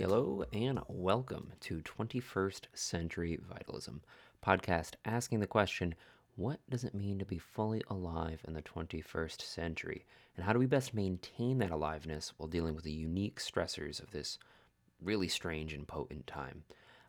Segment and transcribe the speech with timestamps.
[0.00, 4.00] Hello and welcome to 21st Century Vitalism,
[4.42, 5.94] podcast asking the question
[6.36, 10.06] what does it mean to be fully alive in the 21st century?
[10.34, 14.10] And how do we best maintain that aliveness while dealing with the unique stressors of
[14.10, 14.38] this
[15.02, 16.62] really strange and potent time?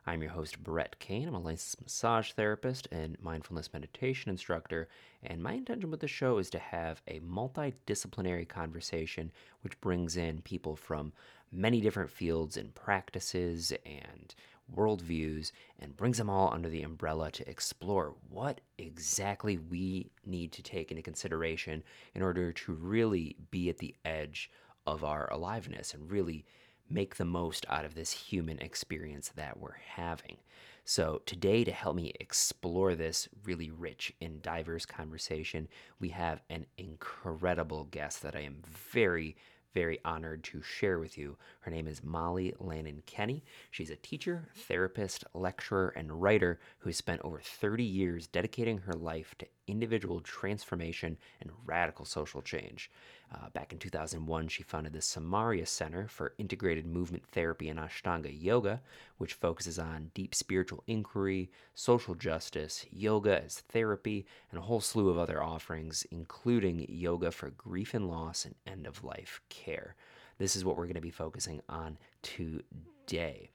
[0.04, 1.28] I'm your host, Brett Kane.
[1.28, 4.88] I'm a licensed massage therapist and mindfulness meditation instructor.
[5.22, 9.30] And my intention with the show is to have a multidisciplinary conversation
[9.62, 11.12] which brings in people from
[11.52, 14.34] many different fields and practices and
[14.74, 20.62] worldviews and brings them all under the umbrella to explore what exactly we need to
[20.62, 21.82] take into consideration
[22.14, 24.50] in order to really be at the edge
[24.86, 26.44] of our aliveness and really
[26.88, 30.36] make the most out of this human experience that we're having.
[30.84, 35.68] So, today, to help me explore this really rich and diverse conversation,
[36.00, 39.36] we have an incredible guest that I am very,
[39.74, 41.36] very honored to share with you.
[41.60, 43.44] Her name is Molly Lannon Kenny.
[43.70, 48.94] She's a teacher, therapist, lecturer, and writer who has spent over 30 years dedicating her
[48.94, 52.90] life to individual transformation and radical social change.
[53.34, 58.30] Uh, back in 2001, she founded the Samarya Center for Integrated Movement Therapy and Ashtanga
[58.30, 58.82] Yoga,
[59.16, 65.08] which focuses on deep spiritual inquiry, social justice, yoga as therapy, and a whole slew
[65.08, 69.96] of other offerings, including yoga for grief and loss and end of life care.
[70.36, 73.48] This is what we're going to be focusing on today.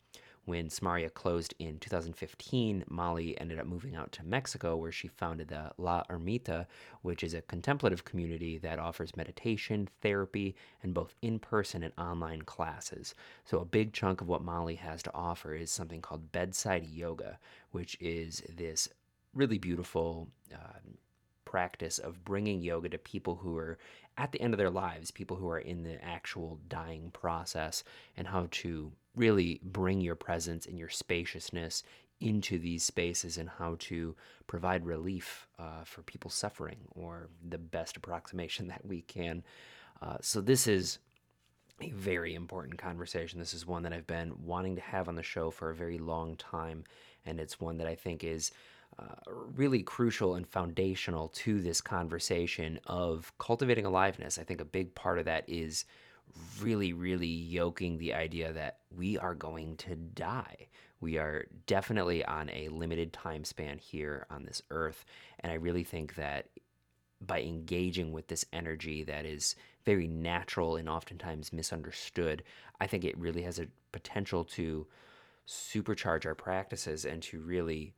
[0.48, 5.50] When Samarya closed in 2015, Molly ended up moving out to Mexico, where she founded
[5.50, 6.68] the La Ermita,
[7.02, 12.44] which is a contemplative community that offers meditation, therapy, and both in person and online
[12.44, 13.14] classes.
[13.44, 17.40] So, a big chunk of what Molly has to offer is something called bedside yoga,
[17.72, 18.88] which is this
[19.34, 20.30] really beautiful.
[20.54, 20.80] Uh,
[21.44, 23.78] practice of bringing yoga to people who are
[24.18, 27.86] at the end of their lives, people who are in the actual dying process,
[28.18, 31.84] and how to really bring your presence and your spaciousness
[32.20, 34.16] into these spaces and how to
[34.48, 39.44] provide relief uh, for people suffering or the best approximation that we can.
[40.02, 41.00] Uh, so, this is
[41.82, 43.40] a very important conversation.
[43.40, 45.98] This is one that I've been wanting to have on the show for a very
[45.98, 46.84] long time,
[47.26, 48.52] and it's one that I think is
[49.00, 54.40] uh, really crucial and foundational to this conversation of cultivating aliveness.
[54.40, 55.86] I think a big part of that is
[56.62, 60.68] really, really yoking the idea that we are going to die.
[61.00, 65.06] We are definitely on a limited time span here on this earth.
[65.40, 66.50] And I really think that
[67.22, 69.56] by engaging with this energy that is
[69.86, 72.44] very natural and oftentimes misunderstood,
[72.80, 74.88] I think it really has a potential to
[75.48, 77.94] supercharge our practices and to really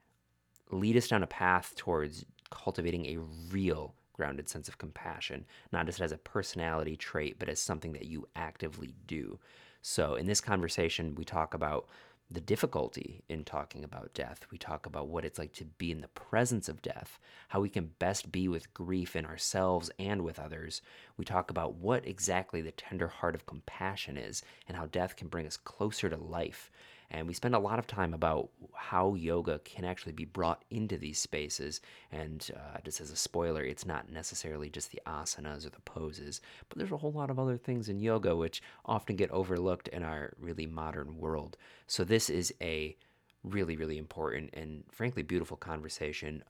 [0.72, 3.18] lead us down a path towards cultivating a
[3.52, 8.06] real grounded sense of compassion, not just as a personality trait, but as something that
[8.06, 9.40] you actively do.
[9.82, 11.88] So, in this conversation, we talk about
[12.30, 14.46] the difficulty in talking about death.
[14.52, 17.70] We talk about what it's like to be in the presence of death, how we
[17.70, 20.82] can best be with grief in ourselves and with others.
[21.16, 25.30] We talk about what exactly the tender heart of compassion is and how death can
[25.30, 26.70] bring us closer to life.
[27.12, 30.98] And we spend a lot of time about how yoga can actually be brought into
[30.98, 31.82] these spaces.
[32.12, 36.42] And uh, just as a spoiler, it's not necessarily just the asanas or the poses,
[36.68, 40.04] but there's a whole lot of other things in yoga which often get overlooked in
[40.04, 41.58] our really modern world.
[41.88, 42.96] So this is a
[43.44, 46.44] really, really important and frankly beautiful conversation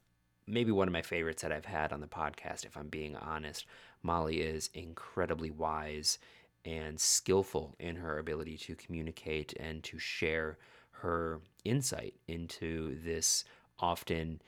[0.50, 3.66] maybe one of my favorites that I've had on the podcast, if I'm being honest.
[4.02, 6.18] Molly is incredibly wise
[6.66, 10.58] and skillful in her ability to communicate and to share
[10.92, 13.46] her insight into this
[13.80, 14.42] often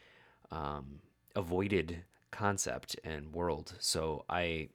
[0.51, 0.99] um,
[1.35, 3.73] avoided concept and world.
[3.79, 4.69] So I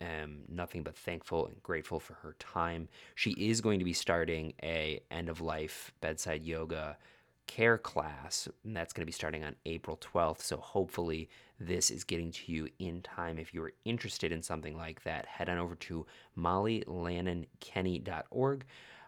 [0.00, 2.88] am nothing but thankful and grateful for her time.
[3.14, 6.96] She is going to be starting a end of life bedside yoga
[7.50, 10.40] care class and that's going to be starting on April 12th.
[10.40, 13.40] So hopefully this is getting to you in time.
[13.40, 16.06] If you are interested in something like that, head on over to
[16.38, 18.64] mollylannonkenny.org.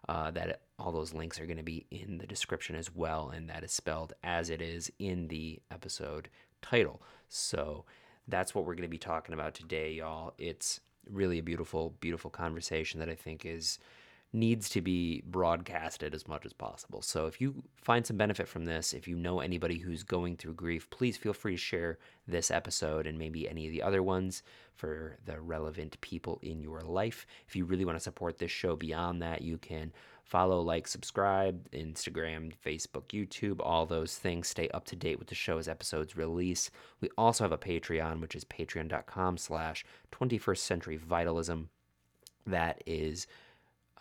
[0.09, 3.49] Uh, that all those links are going to be in the description as well, and
[3.49, 6.29] that is spelled as it is in the episode
[6.61, 7.01] title.
[7.29, 7.85] So
[8.27, 10.35] that's what we're going to be talking about today, y'all.
[10.39, 13.79] It's really a beautiful, beautiful conversation that I think is
[14.33, 17.03] needs to be broadcasted as much as possible.
[17.03, 20.55] So if you find some benefit from this, if you know anybody who's going through
[20.55, 24.43] grief, please feel free to share this episode and maybe any of the other ones
[24.75, 27.27] for the relevant people in your life.
[27.47, 29.93] If you really want to support this show beyond that, you can
[30.25, 34.49] follow, like, subscribe, Instagram, Facebook, YouTube, all those things.
[34.49, 36.71] Stay up to date with the show as episodes release.
[37.03, 41.69] We also have a Patreon, which is patreon.com slash 21st century vitalism.
[42.47, 43.27] That is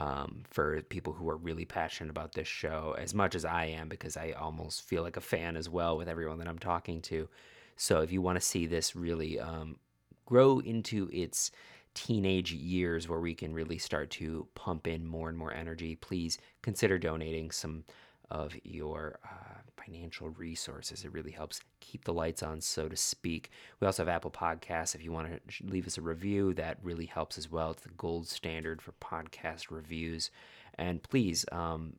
[0.01, 3.88] um, for people who are really passionate about this show as much as I am,
[3.88, 7.30] because I almost feel like a fan as well with everyone that I'm talking to.
[7.75, 9.77] So if you want to see this really um,
[10.25, 11.51] grow into its
[11.94, 16.39] teenage years where we can really start to pump in more and more energy, please
[16.63, 17.83] consider donating some
[18.31, 21.04] of your uh, financial resources.
[21.04, 23.51] It really helps keep the lights on, so to speak.
[23.80, 24.95] We also have Apple Podcasts.
[24.95, 27.72] If you want to leave us a review, that really helps as well.
[27.72, 30.31] It's the gold standard for podcast reviews.
[30.75, 31.94] And please um,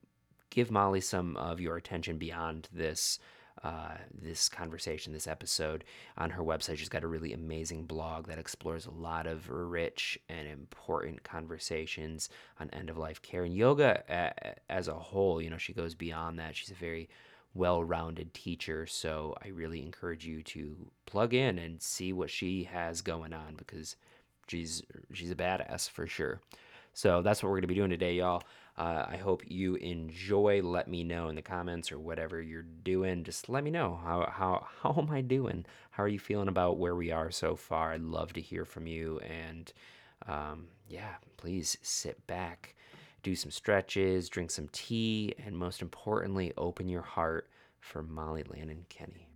[0.51, 3.19] give Molly some of your attention beyond this
[3.63, 5.85] uh, this conversation, this episode
[6.19, 6.79] on her website.
[6.79, 12.29] She's got a really amazing blog that explores a lot of rich and important conversations
[12.59, 14.03] on end of life care and yoga
[14.69, 15.41] as a whole.
[15.41, 16.57] You know, she goes beyond that.
[16.57, 17.09] She's a very
[17.55, 18.87] well rounded teacher.
[18.87, 23.55] So I really encourage you to plug in and see what she has going on
[23.57, 23.97] because
[24.49, 24.83] she's
[25.13, 26.41] she's a badass for sure.
[26.95, 28.43] So that's what we're to be doing today, y'all.
[28.77, 30.63] Uh, I hope you enjoy.
[30.63, 33.25] Let me know in the comments or whatever you're doing.
[33.25, 35.65] Just let me know how how how am I doing?
[35.91, 37.93] How are you feeling about where we are so far?
[37.93, 39.19] I'd love to hear from you.
[39.21, 39.73] And
[40.27, 42.75] um, yeah, please sit back,
[43.23, 47.49] do some stretches, drink some tea, and most importantly, open your heart
[47.79, 49.29] for Molly Lannon Kenny.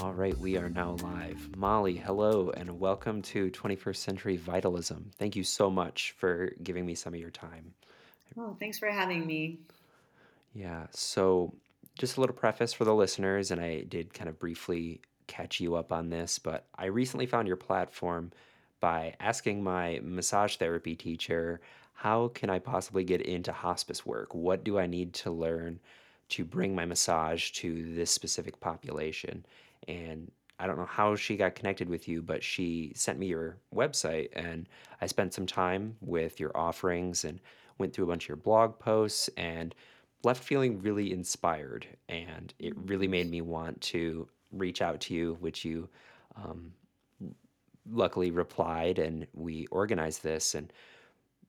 [0.00, 1.56] All right, we are now live.
[1.56, 5.10] Molly, hello, and welcome to 21st Century Vitalism.
[5.18, 7.74] Thank you so much for giving me some of your time.
[8.38, 9.58] Oh, thanks for having me.
[10.54, 11.52] Yeah, so
[11.98, 15.74] just a little preface for the listeners, and I did kind of briefly catch you
[15.74, 18.32] up on this, but I recently found your platform
[18.80, 21.60] by asking my massage therapy teacher,
[21.94, 24.34] How can I possibly get into hospice work?
[24.34, 25.80] What do I need to learn
[26.28, 29.44] to bring my massage to this specific population?
[29.88, 33.58] and I don't know how she got connected with you, but she sent me your
[33.74, 34.68] website and
[35.00, 37.40] I spent some time with your offerings and
[37.78, 39.74] went through a bunch of your blog posts and
[40.22, 41.86] left feeling really inspired.
[42.08, 45.88] And it really made me want to reach out to you, which you
[46.36, 46.72] um,
[47.90, 50.54] luckily replied and we organized this.
[50.54, 50.72] And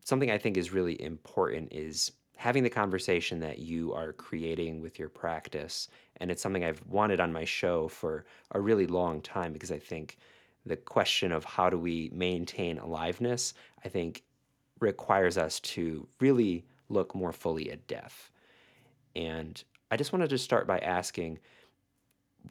[0.04, 5.00] something I think is really important is having the conversation that you are creating with
[5.00, 5.88] your practice.
[6.18, 9.80] And it's something I've wanted on my show for a really long time because I
[9.80, 10.18] think
[10.66, 13.54] the question of how do we maintain aliveness,
[13.84, 14.24] I think
[14.80, 18.30] requires us to really look more fully at death.
[19.18, 19.62] And
[19.92, 21.40] I just wanted to start by asking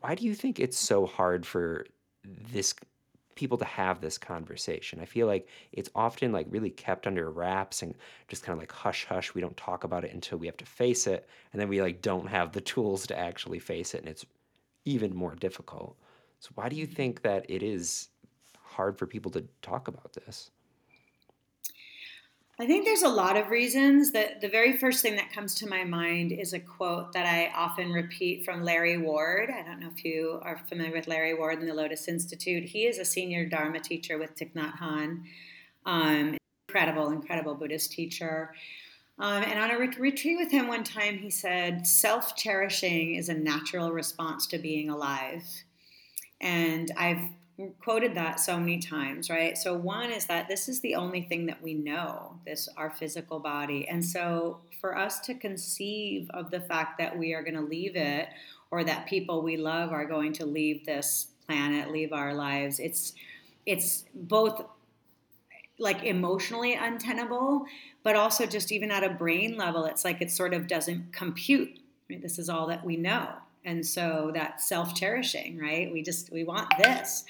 [0.00, 1.86] why do you think it's so hard for
[2.52, 2.74] this
[3.36, 4.98] people to have this conversation.
[4.98, 7.94] I feel like it's often like really kept under wraps and
[8.28, 9.34] just kind of like hush hush.
[9.34, 12.02] We don't talk about it until we have to face it, and then we like
[12.02, 14.26] don't have the tools to actually face it, and it's
[14.84, 15.96] even more difficult.
[16.40, 16.94] So why do you mm.
[16.94, 18.08] think that it is
[18.60, 20.50] hard for people to talk about this?
[22.58, 24.12] I think there's a lot of reasons.
[24.12, 27.52] That the very first thing that comes to my mind is a quote that I
[27.54, 29.50] often repeat from Larry Ward.
[29.50, 32.64] I don't know if you are familiar with Larry Ward and the Lotus Institute.
[32.64, 35.24] He is a senior Dharma teacher with Thich Nhat Hanh.
[35.84, 38.54] Um, incredible, incredible Buddhist teacher.
[39.18, 43.34] Um, and on a retreat with him one time, he said, Self cherishing is a
[43.34, 45.44] natural response to being alive.
[46.40, 47.28] And I've
[47.78, 49.56] quoted that so many times, right?
[49.56, 53.40] So one is that this is the only thing that we know, this our physical
[53.40, 53.88] body.
[53.88, 57.96] And so for us to conceive of the fact that we are going to leave
[57.96, 58.28] it
[58.70, 63.14] or that people we love are going to leave this planet, leave our lives, it's
[63.64, 64.64] it's both
[65.78, 67.66] like emotionally untenable,
[68.02, 71.80] but also just even at a brain level, it's like it sort of doesn't compute.
[72.08, 72.22] Right?
[72.22, 73.28] This is all that we know
[73.66, 75.92] and so that self-cherishing right?
[75.92, 77.24] We just we want this.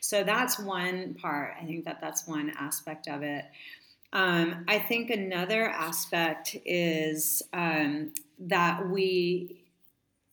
[0.00, 1.54] So that's one part.
[1.60, 3.44] I think that that's one aspect of it.
[4.12, 9.62] Um, i think another aspect is um, that we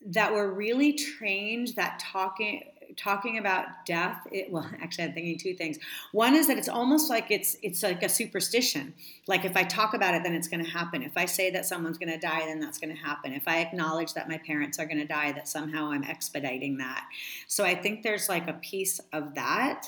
[0.08, 2.64] that we're really trained that talking
[2.98, 5.78] talking about death it, well actually i'm thinking two things.
[6.12, 8.94] One is that it's almost like it's it's like a superstition.
[9.28, 11.04] Like if i talk about it then it's going to happen.
[11.04, 13.34] If i say that someone's going to die then that's going to happen.
[13.34, 17.06] If i acknowledge that my parents are going to die that somehow i'm expediting that.
[17.48, 19.88] So i think there's like a piece of that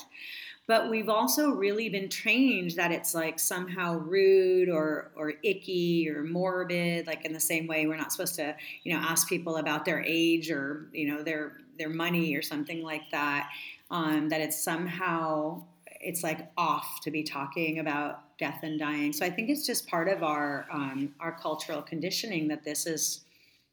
[0.70, 6.22] but we've also really been trained that it's like somehow rude or or icky or
[6.22, 9.84] morbid like in the same way we're not supposed to you know ask people about
[9.84, 13.50] their age or you know their their money or something like that
[13.90, 15.60] um, that it's somehow
[16.00, 19.12] it's like off to be talking about death and dying.
[19.12, 23.24] So i think it's just part of our um, our cultural conditioning that this is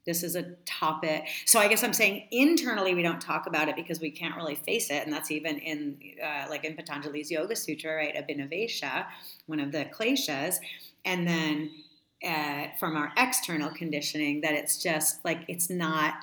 [0.08, 1.28] this is a topic.
[1.44, 4.54] So I guess I'm saying internally we don't talk about it because we can't really
[4.54, 8.14] face it, and that's even in uh, like in Patanjali's Yoga Sutra, right?
[8.16, 9.06] Abhinivesha,
[9.46, 10.56] one of the kleshas,
[11.04, 11.70] and then
[12.26, 16.14] uh, from our external conditioning that it's just like it's not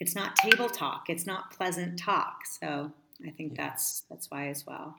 [0.00, 2.46] it's not table talk, it's not pleasant talk.
[2.60, 2.90] So
[3.26, 3.68] I think yeah.
[3.68, 4.96] that's that's why as well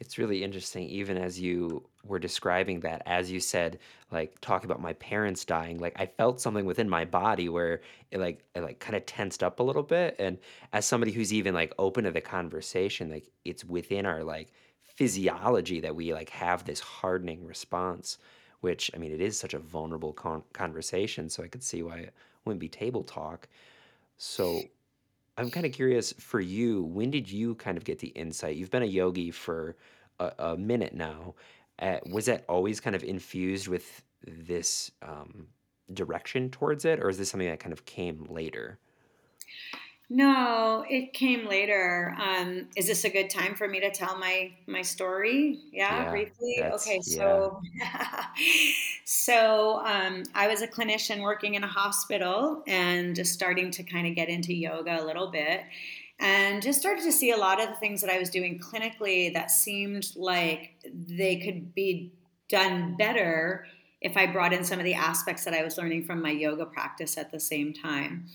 [0.00, 3.78] it's really interesting even as you were describing that as you said
[4.10, 7.80] like talking about my parents dying like i felt something within my body where
[8.10, 10.16] it like it like kind of tensed up a little bit.
[10.18, 10.38] And
[10.72, 14.52] as somebody who's even like open to the conversation like it's within our like
[14.82, 18.18] physiology that we like have this hardening response
[18.60, 21.98] which i mean it is such a vulnerable con- conversation so i could see why
[21.98, 22.14] it
[22.44, 23.48] wouldn't be table talk.
[24.18, 24.62] So
[25.40, 28.56] I'm kind of curious for you, when did you kind of get the insight?
[28.56, 29.76] You've been a yogi for
[30.18, 31.34] a, a minute now.
[31.78, 35.48] Uh, was that always kind of infused with this um,
[35.94, 38.78] direction towards it, or is this something that kind of came later?
[40.10, 42.14] No, it came later.
[42.18, 45.62] Um, is this a good time for me to tell my my story?
[45.72, 46.68] Yeah, yeah briefly.
[46.70, 48.26] Okay, so yeah.
[49.12, 54.06] So um, I was a clinician working in a hospital and just starting to kind
[54.06, 55.62] of get into yoga a little bit,
[56.20, 59.32] and just started to see a lot of the things that I was doing clinically
[59.34, 62.12] that seemed like they could be
[62.48, 63.66] done better
[64.00, 66.64] if I brought in some of the aspects that I was learning from my yoga
[66.64, 68.26] practice at the same time.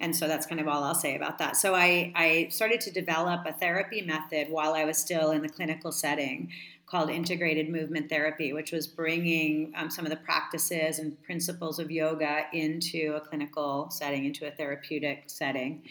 [0.00, 1.56] And so that's kind of all I'll say about that.
[1.56, 5.48] So I, I started to develop a therapy method while I was still in the
[5.48, 6.50] clinical setting
[6.86, 11.90] called integrated movement therapy, which was bringing um, some of the practices and principles of
[11.90, 15.82] yoga into a clinical setting, into a therapeutic setting.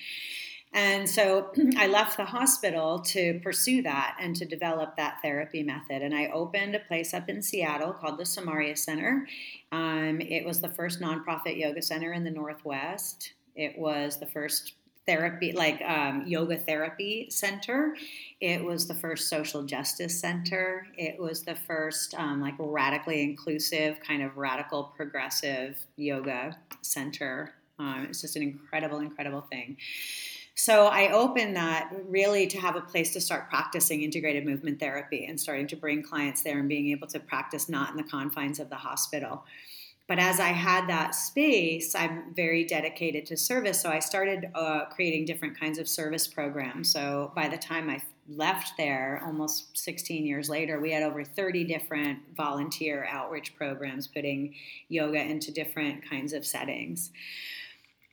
[0.73, 6.01] And so I left the hospital to pursue that and to develop that therapy method.
[6.01, 9.27] And I opened a place up in Seattle called the Samarya Center.
[9.71, 13.33] Um, it was the first nonprofit yoga center in the Northwest.
[13.55, 14.73] It was the first
[15.05, 17.95] therapy, like um, yoga therapy center.
[18.39, 20.87] It was the first social justice center.
[20.97, 27.53] It was the first, um, like, radically inclusive, kind of radical progressive yoga center.
[27.79, 29.77] Um, it's just an incredible, incredible thing.
[30.55, 35.25] So I opened that really to have a place to start practicing integrated movement therapy
[35.25, 38.59] and starting to bring clients there and being able to practice not in the confines
[38.59, 39.45] of the hospital.
[40.07, 43.81] But as I had that space, I'm very dedicated to service.
[43.81, 46.91] So I started uh, creating different kinds of service programs.
[46.91, 51.63] So by the time I left there, almost 16 years later, we had over 30
[51.65, 54.55] different volunteer outreach programs putting
[54.89, 57.11] yoga into different kinds of settings.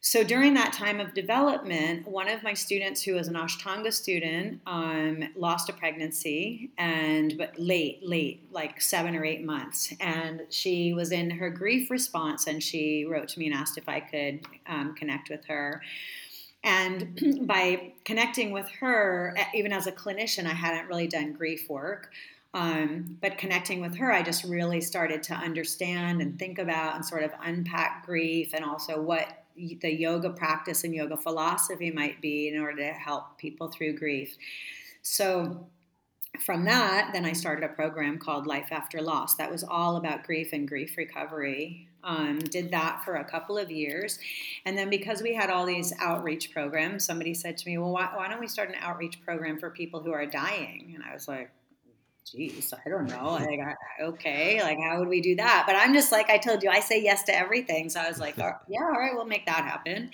[0.03, 4.61] So during that time of development, one of my students who was an Ashtanga student
[4.67, 9.93] um, lost a pregnancy and but late, late, like seven or eight months.
[10.01, 13.91] And she was in her grief response and she wrote to me and asked if
[13.91, 15.83] I could um, connect with her.
[16.65, 22.11] And by connecting with her, even as a clinician, I hadn't really done grief work.
[22.55, 27.05] Um, but connecting with her, I just really started to understand and think about and
[27.05, 29.40] sort of unpack grief and also what
[29.81, 34.37] the yoga practice and yoga philosophy might be in order to help people through grief.
[35.03, 35.67] So,
[36.45, 39.35] from that, then I started a program called Life After Loss.
[39.35, 41.89] That was all about grief and grief recovery.
[42.03, 44.19] Um, did that for a couple of years.
[44.65, 48.11] And then because we had all these outreach programs, somebody said to me, Well, why,
[48.15, 50.93] why don't we start an outreach program for people who are dying?
[50.95, 51.51] And I was like,
[52.25, 53.33] geez, I don't know.
[53.33, 53.61] Like,
[54.01, 55.65] okay, like how would we do that?
[55.67, 57.89] But I'm just like I told you, I say yes to everything.
[57.89, 60.11] So I was like, oh, yeah, all right, we'll make that happen.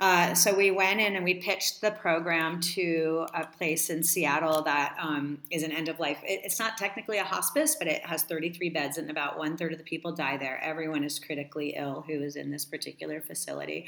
[0.00, 4.62] Uh, so we went in and we pitched the program to a place in Seattle
[4.62, 6.18] that um, is an end of life.
[6.24, 9.72] It, it's not technically a hospice, but it has 33 beds, and about one third
[9.72, 10.60] of the people die there.
[10.62, 13.86] Everyone is critically ill who is in this particular facility.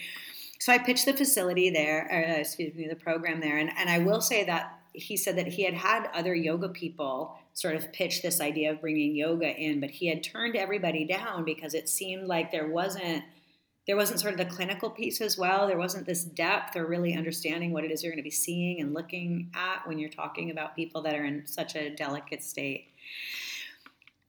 [0.61, 3.99] So I pitched the facility there, uh, excuse me, the program there, and, and I
[3.99, 8.23] will say that he said that he had had other yoga people sort of pitch
[8.23, 12.27] this idea of bringing yoga in, but he had turned everybody down because it seemed
[12.27, 13.23] like there wasn't
[13.87, 15.69] there wasn't sort of the clinical piece as well.
[15.69, 18.81] There wasn't this depth or really understanding what it is you're going to be seeing
[18.81, 22.89] and looking at when you're talking about people that are in such a delicate state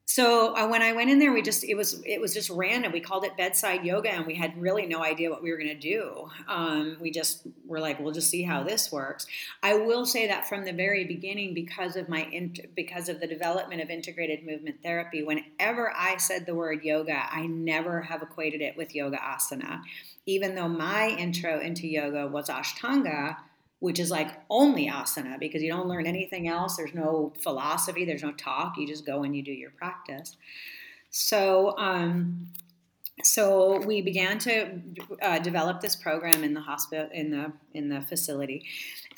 [0.09, 2.93] so uh, when I went in there, we just it was it was just random.
[2.93, 5.67] We called it bedside yoga, and we had really no idea what we were going
[5.67, 6.29] to do.
[6.47, 9.27] Um, we just were like, we'll just see how this works.
[9.61, 13.27] I will say that from the very beginning, because of my int- because of the
[13.27, 18.61] development of integrated movement therapy, whenever I said the word yoga, I never have equated
[18.61, 19.81] it with yoga asana,
[20.25, 23.35] even though my intro into yoga was Ashtanga
[23.79, 26.77] which is like only asana because you don't learn anything else.
[26.77, 28.77] There's no philosophy, there's no talk.
[28.77, 30.35] You just go and you do your practice.
[31.09, 32.47] So, um,
[33.23, 34.81] so we began to
[35.21, 38.63] uh, develop this program in the hospital in the in the facility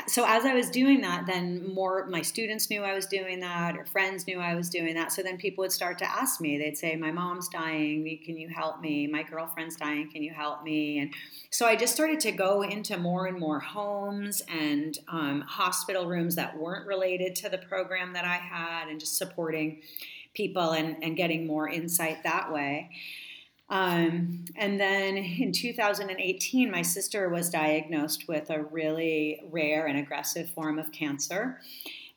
[0.08, 3.77] so as i was doing that then more my students knew i was doing that
[3.77, 5.12] or friends knew i was doing that.
[5.12, 6.58] So then people would start to ask me.
[6.58, 8.20] They'd say my mom's dying.
[8.24, 9.08] Can you help me?
[9.08, 10.10] My girlfriend's dying.
[10.12, 11.00] Can you help me?
[11.00, 11.13] And
[11.50, 16.36] so i just started to go into more and more homes and um, hospital rooms
[16.36, 19.82] that weren't related to the program that i had and just supporting
[20.34, 22.89] people and, and getting more insight that way
[23.69, 30.49] um, and then in 2018, my sister was diagnosed with a really rare and aggressive
[30.49, 31.59] form of cancer.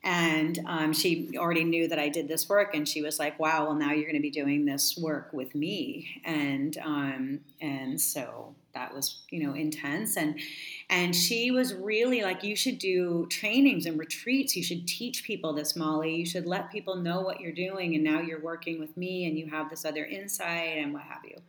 [0.04, 3.66] And um, she already knew that I did this work, and she was like, "Wow,
[3.66, 8.56] well now you're going to be doing this work with me." And um, and so
[8.75, 10.40] that was you know intense and
[10.93, 14.55] and she was really like you should do trainings and retreats.
[14.55, 16.15] You should teach people this molly.
[16.15, 19.39] You should let people know what you're doing and now you're working with me and
[19.39, 21.41] you have this other insight and what have you.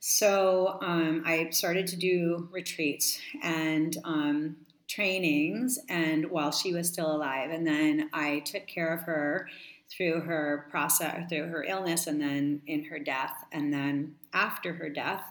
[0.00, 4.56] So um, i started to do retreats and um,
[4.86, 7.50] trainings and while she was still alive.
[7.50, 9.48] And then i took care of her
[9.90, 14.90] through her process through her illness and then in her death and then after her
[14.90, 15.22] death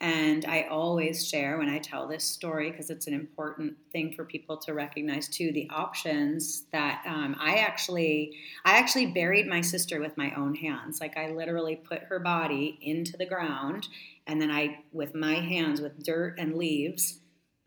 [0.00, 4.24] and I always share when I tell this story because it's an important thing for
[4.24, 5.50] people to recognize too.
[5.50, 11.00] The options that um, I actually, I actually buried my sister with my own hands.
[11.00, 13.88] Like I literally put her body into the ground,
[14.28, 17.18] and then I, with my hands, with dirt and leaves,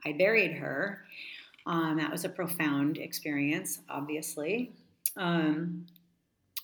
[0.05, 1.03] I buried her.
[1.65, 4.71] Um, that was a profound experience, obviously.
[5.17, 5.85] Um,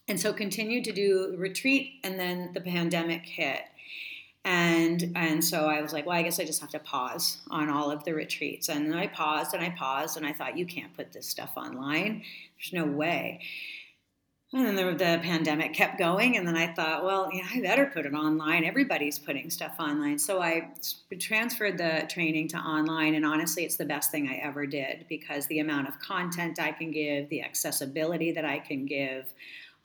[0.07, 3.63] and so continued to do retreat, and then the pandemic hit
[4.48, 7.70] and and so I was like, well, I guess I just have to pause on
[7.70, 8.70] all of the retreats.
[8.70, 12.24] And I paused and I paused and I thought, you can't put this stuff online.
[12.58, 13.41] There's no way.
[14.54, 17.88] And then the, the pandemic kept going, and then I thought, well, yeah, I better
[17.88, 18.63] put it online.
[18.63, 20.69] Everybody's putting stuff online, so I
[21.19, 23.15] transferred the training to online.
[23.15, 26.71] And honestly, it's the best thing I ever did because the amount of content I
[26.71, 29.26] can give, the accessibility that I can give,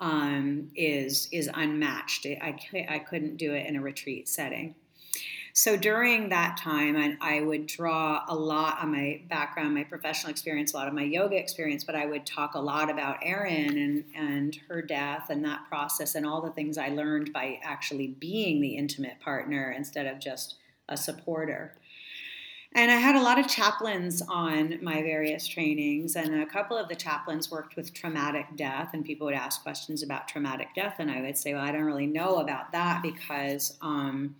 [0.02, 2.26] um, is is unmatched.
[2.26, 4.74] I, I couldn't do it in a retreat setting.
[5.54, 10.30] So during that time, I, I would draw a lot on my background, my professional
[10.30, 13.76] experience, a lot of my yoga experience, but I would talk a lot about Erin
[13.76, 18.08] and, and her death and that process and all the things I learned by actually
[18.08, 20.56] being the intimate partner instead of just
[20.88, 21.74] a supporter.
[22.74, 26.88] And I had a lot of chaplains on my various trainings, and a couple of
[26.88, 31.10] the chaplains worked with traumatic death, and people would ask questions about traumatic death, and
[31.10, 34.36] I would say, "Well, I don't really know about that because, um,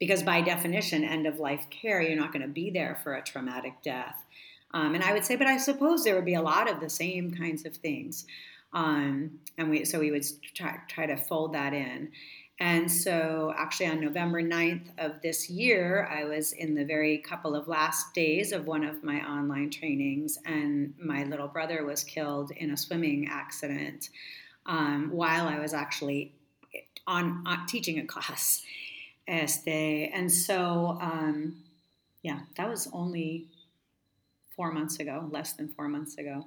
[0.00, 3.22] because by definition, end of life care, you're not going to be there for a
[3.22, 4.24] traumatic death."
[4.72, 6.90] Um, and I would say, "But I suppose there would be a lot of the
[6.90, 8.26] same kinds of things,"
[8.72, 12.10] um, and we so we would try, try to fold that in.
[12.58, 17.54] And so, actually, on November 9th of this year, I was in the very couple
[17.54, 22.52] of last days of one of my online trainings, and my little brother was killed
[22.52, 24.08] in a swimming accident
[24.64, 26.32] um, while I was actually
[27.06, 28.62] on, on, teaching a class.
[29.28, 31.56] Este, and so, um,
[32.22, 33.48] yeah, that was only
[34.56, 36.46] four months ago, less than four months ago.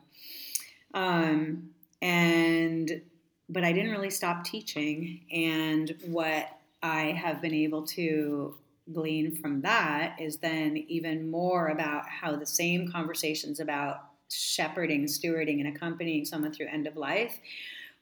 [0.95, 1.69] Um,
[2.01, 3.01] and
[3.49, 5.21] but I didn't really stop teaching.
[5.31, 6.47] And what
[6.81, 8.55] I have been able to
[8.93, 15.59] glean from that is then even more about how the same conversations about shepherding, stewarding,
[15.59, 17.39] and accompanying someone through end of life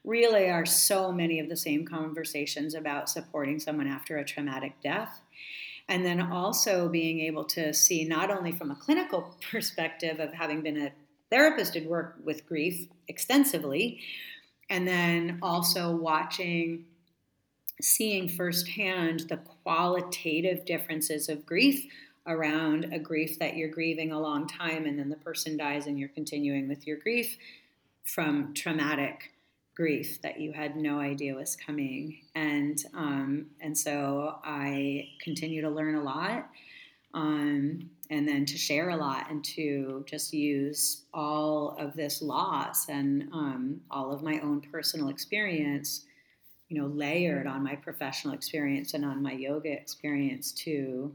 [0.04, 5.20] really are so many of the same conversations about supporting someone after a traumatic death.
[5.88, 10.62] And then also being able to see not only from a clinical perspective of having
[10.62, 10.92] been a
[11.30, 14.00] therapist and worked with grief extensively,
[14.70, 16.84] and then also watching
[17.80, 21.86] seeing firsthand the qualitative differences of grief
[22.26, 25.98] around a grief that you're grieving a long time and then the person dies and
[25.98, 27.38] you're continuing with your grief
[28.04, 29.32] from traumatic
[29.74, 32.18] grief that you had no idea was coming.
[32.34, 36.50] And um, and so i continue to learn a lot
[37.14, 42.88] um, and then to share a lot and to just use all of this loss
[42.88, 46.06] and um, all of my own personal experience
[46.68, 51.14] you know layered on my professional experience and on my yoga experience to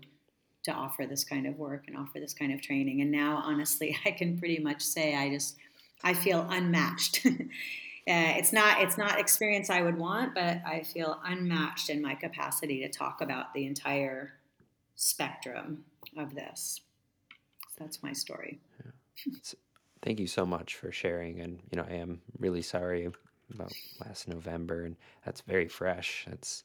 [0.64, 3.02] to offer this kind of work and offer this kind of training.
[3.02, 5.58] And now honestly i can pretty much say i just
[6.04, 7.26] i feel unmatched.
[7.26, 7.30] Uh,
[8.08, 12.82] it's not it's not experience i would want but i feel unmatched in my capacity
[12.82, 14.34] to talk about the entire
[14.96, 15.86] spectrum
[16.18, 16.82] of this.
[17.70, 18.60] So that's my story.
[18.84, 18.92] Yeah.
[20.02, 21.40] Thank you so much for sharing.
[21.40, 23.10] And, you know, I am really sorry
[23.54, 23.72] about
[24.06, 26.26] last November, and that's very fresh.
[26.30, 26.64] It's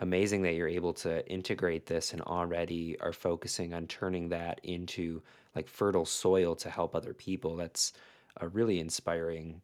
[0.00, 5.22] amazing that you're able to integrate this and already are focusing on turning that into
[5.54, 7.56] like fertile soil to help other people.
[7.56, 7.92] That's
[8.40, 9.60] a really inspiring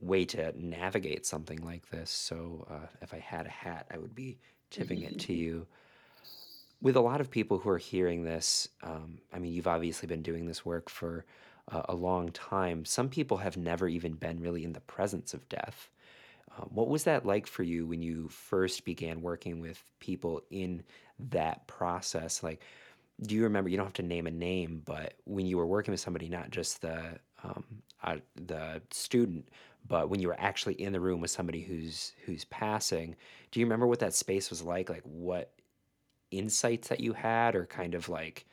[0.00, 2.10] way to navigate something like this.
[2.10, 4.38] So, uh, if I had a hat, I would be
[4.70, 5.66] tipping it to you.
[6.80, 10.22] With a lot of people who are hearing this, um, I mean, you've obviously been
[10.22, 11.24] doing this work for
[11.70, 12.84] uh, a long time.
[12.84, 15.90] Some people have never even been really in the presence of death.
[16.56, 20.82] Uh, what was that like for you when you first began working with people in
[21.30, 22.42] that process?
[22.42, 22.62] Like,
[23.22, 23.68] do you remember?
[23.68, 26.50] You don't have to name a name, but when you were working with somebody, not
[26.50, 27.64] just the um,
[28.04, 29.48] uh, the student,
[29.88, 33.16] but when you were actually in the room with somebody who's who's passing,
[33.50, 34.88] do you remember what that space was like?
[34.88, 35.52] Like what
[36.30, 38.46] insights that you had, or kind of like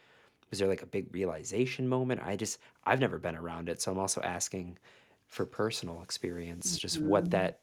[0.51, 2.21] was there like a big realization moment?
[2.23, 4.79] I just I've never been around it, so I'm also asking
[5.27, 7.31] for personal experience, just what Mhm.
[7.31, 7.61] that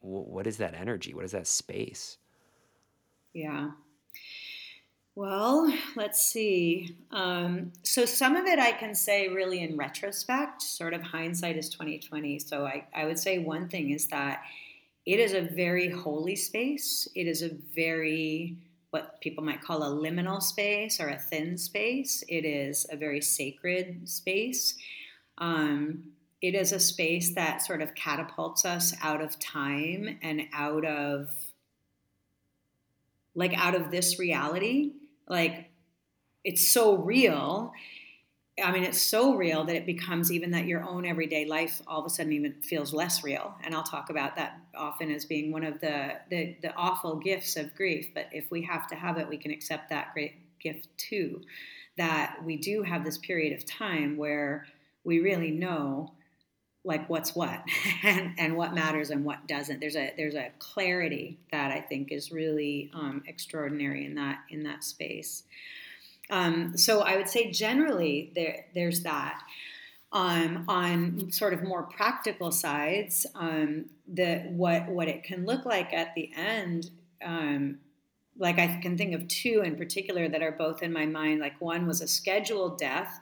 [0.00, 1.14] wh- what is that energy?
[1.14, 2.18] What is that space?
[3.34, 3.72] Yeah.
[5.16, 6.96] Well, let's see.
[7.12, 11.68] Um, so some of it I can say really in retrospect, sort of hindsight is
[11.68, 12.38] 2020.
[12.40, 14.44] So I, I would say one thing is that
[15.06, 17.06] it is a very holy space.
[17.14, 18.56] It is a very
[18.94, 22.22] what people might call a liminal space or a thin space.
[22.28, 24.76] It is a very sacred space.
[25.36, 30.84] Um, it is a space that sort of catapults us out of time and out
[30.84, 31.28] of
[33.34, 34.92] like out of this reality.
[35.28, 35.72] Like
[36.44, 37.72] it's so real.
[38.62, 41.98] I mean, it's so real that it becomes even that your own everyday life all
[41.98, 43.52] of a sudden even feels less real.
[43.64, 47.56] And I'll talk about that often as being one of the the, the awful gifts
[47.56, 48.10] of grief.
[48.14, 51.42] But if we have to have it, we can accept that great gift too.
[51.96, 54.66] That we do have this period of time where
[55.02, 56.12] we really know
[56.84, 57.60] like what's what
[58.04, 59.80] and, and what matters and what doesn't.
[59.80, 64.62] There's a there's a clarity that I think is really um, extraordinary in that in
[64.62, 65.42] that space.
[66.30, 69.42] Um, so I would say generally there there's that.
[70.12, 75.92] Um, on sort of more practical sides, um, the what what it can look like
[75.92, 76.90] at the end.
[77.24, 77.78] Um,
[78.38, 81.40] like I can think of two in particular that are both in my mind.
[81.40, 83.20] Like one was a scheduled death,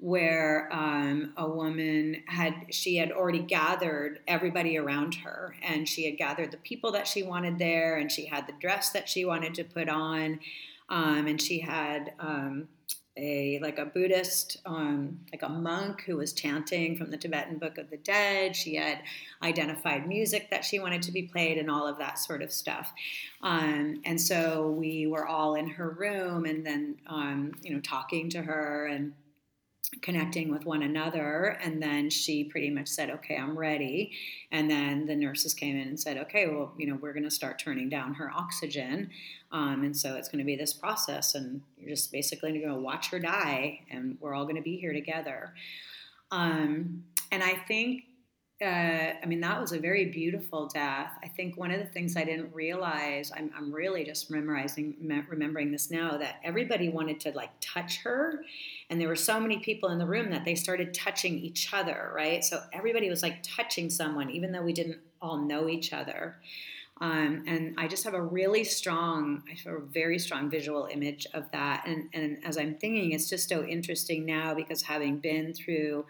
[0.00, 6.16] where um, a woman had she had already gathered everybody around her and she had
[6.16, 9.54] gathered the people that she wanted there and she had the dress that she wanted
[9.54, 10.40] to put on
[10.90, 12.68] um, and she had um,
[13.16, 17.78] a like a buddhist um, like a monk who was chanting from the tibetan book
[17.78, 18.54] of the dead.
[18.56, 19.00] She had
[19.42, 22.92] identified music that she wanted to be played and all of that sort of stuff.
[23.42, 28.30] Um, and so we were all in her room and then um, you know talking
[28.30, 29.12] to her and
[30.02, 34.12] connecting with one another and then she pretty much said okay i'm ready.
[34.52, 37.30] And then the nurses came in and said okay well you know we're going to
[37.30, 39.10] start turning down her oxygen
[39.52, 42.80] um, and so it's going to be this process and you're just basically going to
[42.80, 45.54] watch her die and we're all going to be here together.
[46.30, 48.04] Um, and i think
[48.62, 51.12] uh, I mean, that was a very beautiful death.
[51.22, 54.96] I think one of the things I didn't realize, I'm, I'm really just memorizing,
[55.28, 58.44] remembering this now, that everybody wanted to like touch her.
[58.90, 62.12] And there were so many people in the room that they started touching each other,
[62.14, 62.44] right?
[62.44, 66.36] So everybody was like touching someone, even though we didn't all know each other.
[67.00, 71.26] Um, and I just have a really strong, I have a very strong visual image
[71.32, 71.86] of that.
[71.86, 76.04] And, and as I'm thinking, it's just so interesting now because having been through,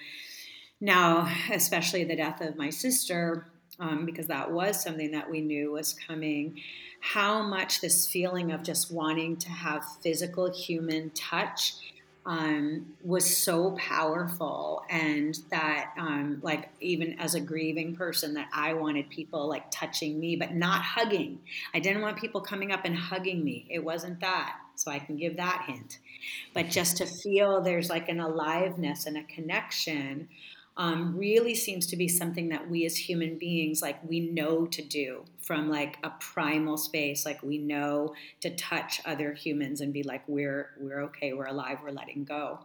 [0.80, 3.46] now, especially the death of my sister,
[3.78, 6.60] um, because that was something that we knew was coming,
[7.00, 11.74] how much this feeling of just wanting to have physical human touch
[12.26, 14.84] um, was so powerful.
[14.90, 20.20] And that, um, like, even as a grieving person, that I wanted people like touching
[20.20, 21.40] me, but not hugging.
[21.72, 23.66] I didn't want people coming up and hugging me.
[23.70, 24.56] It wasn't that.
[24.76, 25.98] So I can give that hint.
[26.54, 30.28] But just to feel there's like an aliveness and a connection
[30.80, 34.80] um, really seems to be something that we as human beings like we know to
[34.80, 37.26] do from like a primal space.
[37.26, 41.80] Like we know to touch other humans and be like we're we're okay we're alive
[41.84, 42.60] we're letting go.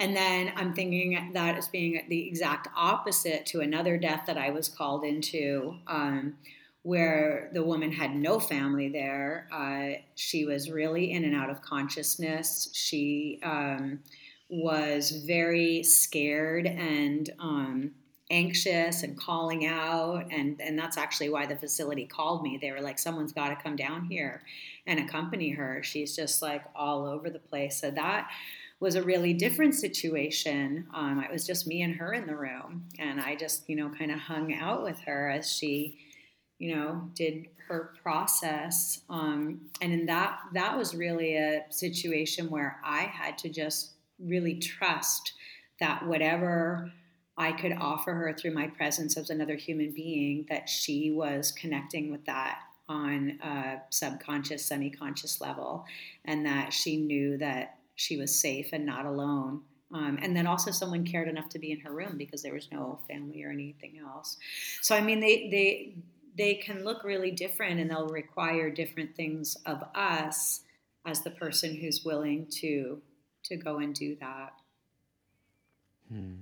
[0.00, 4.50] And then i'm thinking that as being the exact opposite to another death that i
[4.50, 6.36] was called into um,
[6.82, 9.48] where the woman had no family there.
[9.52, 12.70] Uh, she was really in and out of consciousness.
[12.72, 14.00] She um,
[14.48, 17.92] was very scared and um,
[18.30, 22.58] anxious and calling out and and that's actually why the facility called me.
[22.60, 24.42] They were like someone's got to come down here
[24.86, 25.82] and accompany her.
[25.82, 27.80] She's just like all over the place.
[27.80, 28.30] So that
[28.80, 30.86] was a really different situation.
[30.94, 33.90] Um, it was just me and her in the room and i just you know
[33.90, 35.98] kind of hung out with her as she
[36.58, 39.00] you know, did her process.
[39.08, 44.58] Um, and in that, that was really a situation where I had to just really
[44.58, 45.32] trust
[45.80, 46.92] that whatever
[47.36, 52.10] I could offer her through my presence as another human being, that she was connecting
[52.10, 55.84] with that on a subconscious, semi conscious level,
[56.24, 59.62] and that she knew that she was safe and not alone.
[59.92, 62.68] Um, and then also someone cared enough to be in her room because there was
[62.70, 64.36] no family or anything else.
[64.82, 65.94] So I mean, they they
[66.36, 70.60] they can look really different, and they'll require different things of us
[71.06, 73.00] as the person who's willing to
[73.44, 74.52] to go and do that.
[76.08, 76.34] Hmm.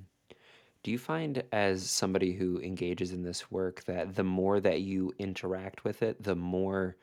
[0.82, 5.12] Do you find, as somebody who engages in this work, that the more that you
[5.18, 6.96] interact with it, the more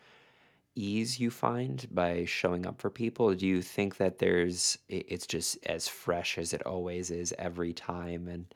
[0.75, 3.33] ease you find by showing up for people?
[3.33, 8.27] Do you think that there's it's just as fresh as it always is every time
[8.27, 8.53] and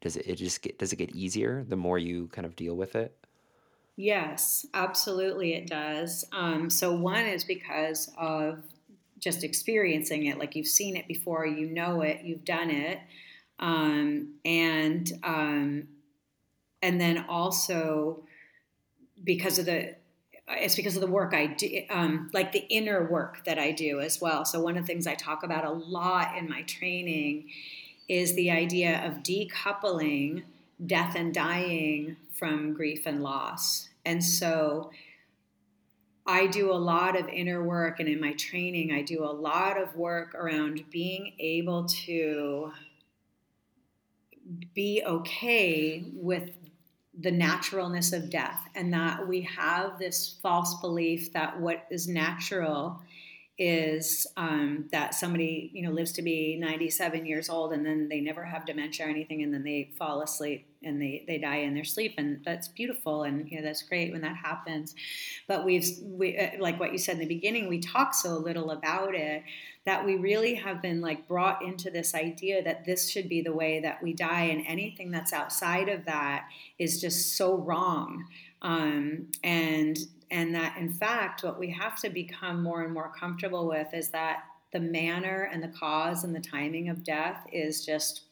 [0.00, 2.76] does it, it just get does it get easier the more you kind of deal
[2.76, 3.16] with it?
[3.96, 6.24] Yes, absolutely, it does.
[6.32, 8.64] Um, so, one is because of
[9.18, 12.98] just experiencing it, like you've seen it before, you know it, you've done it.
[13.58, 15.88] Um, and um,
[16.82, 18.24] and then also
[19.24, 19.94] because of the
[20.48, 24.00] it's because of the work I do, um, like the inner work that I do
[24.00, 24.44] as well.
[24.44, 27.48] So, one of the things I talk about a lot in my training
[28.08, 30.42] is the idea of decoupling
[30.84, 33.88] death and dying from grief and loss.
[34.04, 34.90] And so,
[36.26, 39.80] I do a lot of inner work, and in my training, I do a lot
[39.80, 42.72] of work around being able to
[44.74, 46.50] be okay with
[47.20, 53.00] the naturalness of death and that we have this false belief that what is natural
[53.56, 58.20] is um, that somebody you know lives to be 97 years old and then they
[58.20, 61.72] never have dementia or anything and then they fall asleep and they, they die in
[61.72, 64.94] their sleep and that's beautiful and you know that's great when that happens.
[65.46, 68.72] But we've we, uh, like what you said in the beginning we talk so little
[68.72, 69.44] about it
[69.86, 73.52] that we really have been like brought into this idea that this should be the
[73.52, 76.46] way that we die and anything that's outside of that
[76.78, 78.24] is just so wrong.
[78.62, 79.98] Um, and
[80.30, 84.10] and that in fact what we have to become more and more comfortable with is
[84.10, 88.22] that the manner and the cause and the timing of death is just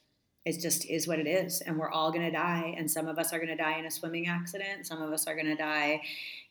[0.44, 3.18] it just is what it is and we're all going to die and some of
[3.18, 5.55] us are going to die in a swimming accident some of us are going to
[5.55, 6.00] die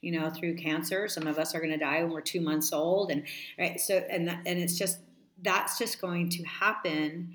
[0.02, 2.72] you know through cancer some of us are going to die when we're two months
[2.72, 3.24] old and
[3.60, 5.00] right so and that, and it's just
[5.42, 7.34] that's just going to happen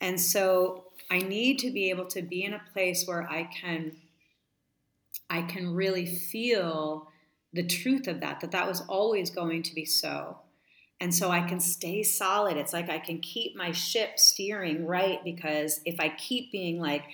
[0.00, 3.92] and so i need to be able to be in a place where i can
[5.28, 7.09] i can really feel
[7.52, 10.38] the truth of that, that that was always going to be so.
[11.00, 12.56] And so I can stay solid.
[12.56, 17.04] It's like I can keep my ship steering right because if I keep being like,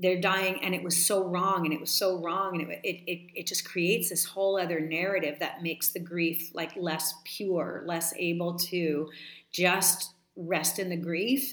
[0.00, 3.02] they're dying and it was so wrong and it was so wrong and it, it,
[3.10, 7.82] it, it just creates this whole other narrative that makes the grief like less pure
[7.84, 9.08] less able to
[9.52, 11.52] just rest in the grief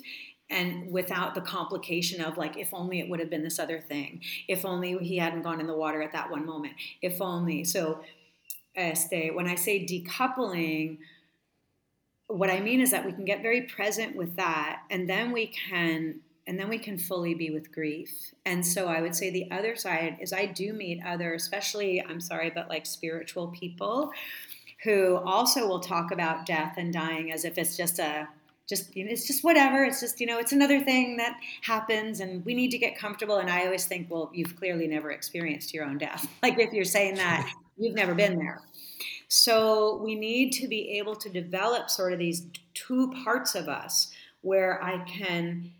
[0.49, 4.21] and without the complication of like if only it would have been this other thing
[4.47, 7.63] if only he hadn't gone in the water at that one moment if only.
[7.63, 8.01] So
[8.75, 10.97] este when i say decoupling
[12.27, 15.47] what i mean is that we can get very present with that and then we
[15.47, 18.34] can and then we can fully be with grief.
[18.45, 22.21] And so i would say the other side is i do meet other especially i'm
[22.21, 24.12] sorry but like spiritual people
[24.84, 28.27] who also will talk about death and dying as if it's just a
[28.67, 32.19] just you know, it's just whatever it's just you know it's another thing that happens
[32.19, 33.38] and we need to get comfortable.
[33.38, 36.28] And i always think well you've clearly never experienced your own death.
[36.43, 38.62] Like if you're saying that you've never been there.
[39.28, 44.12] So we need to be able to develop sort of these two parts of us
[44.41, 45.71] where i can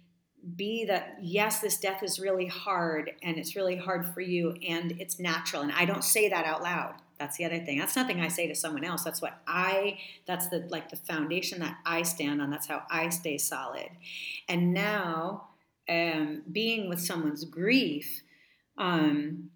[0.56, 4.94] be that yes this death is really hard and it's really hard for you and
[5.00, 5.62] it's natural.
[5.62, 7.80] And i don't say that out loud that's the other thing.
[7.80, 9.04] That's nothing i say to someone else.
[9.04, 9.98] That's what i
[10.28, 12.50] that's the like the foundation that i stand on.
[12.50, 13.90] That's how i stay solid.
[14.48, 15.50] And now
[15.88, 18.22] um, being with someone's grief
[18.78, 19.52] um,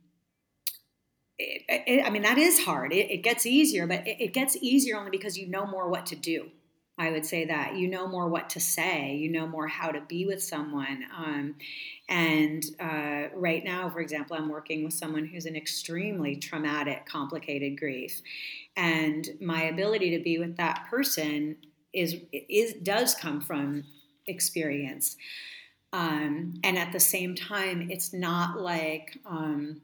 [1.37, 2.93] it, it, i mean that is hard.
[2.93, 6.15] It, it gets easier but it gets easier only because you know more what to
[6.15, 6.51] do
[6.99, 10.01] I would say that you know more what to say, you know more how to
[10.01, 11.05] be with someone.
[11.17, 11.55] Um,
[12.09, 17.79] and uh, right now, for example, I'm working with someone who's in extremely traumatic, complicated
[17.79, 18.21] grief,
[18.75, 21.55] and my ability to be with that person
[21.93, 23.85] is is does come from
[24.27, 25.15] experience.
[25.91, 29.81] Um, and at the same time, it's not like um,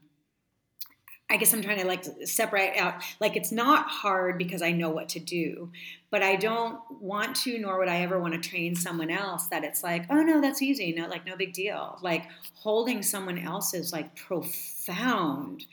[1.30, 3.02] I guess I'm trying to like separate out.
[3.20, 5.72] Like it's not hard because I know what to do,
[6.12, 9.64] but I don't want to, nor would I ever want to train someone else that
[9.64, 11.98] it's like, oh no, that's easy, no, like no big deal.
[12.02, 15.66] Like holding someone else's like profound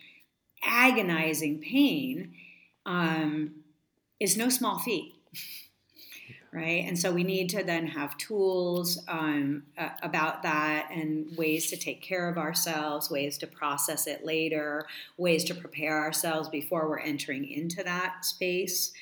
[0.64, 2.32] agonizing pain
[2.86, 3.56] um,
[4.20, 5.14] is no small feat
[6.52, 6.84] right?
[6.86, 11.76] And so we need to then have tools um, uh, about that and ways to
[11.78, 14.86] take care of ourselves, ways to process it later,
[15.16, 18.92] ways to prepare ourselves before we're entering into that space.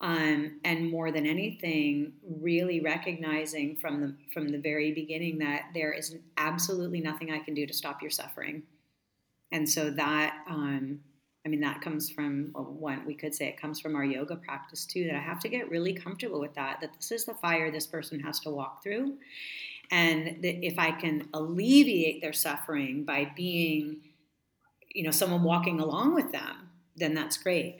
[0.00, 5.92] Um, and more than anything, really recognizing from the from the very beginning that there
[5.92, 8.62] is absolutely nothing I can do to stop your suffering,
[9.52, 11.00] and so that um,
[11.50, 14.84] mean, that comes from well, one, we could say it comes from our yoga practice
[14.86, 17.70] too, that I have to get really comfortable with that, that this is the fire
[17.70, 19.18] this person has to walk through.
[19.90, 24.00] And that if I can alleviate their suffering by being,
[24.94, 27.78] you know, someone walking along with them, then that's great.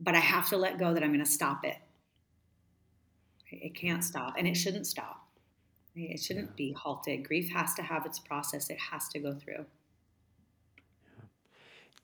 [0.00, 1.76] But I have to let go that I'm going to stop it.
[3.50, 5.28] It can't stop, and it shouldn't stop.
[5.94, 7.26] It shouldn't be halted.
[7.26, 9.64] Grief has to have its process, it has to go through.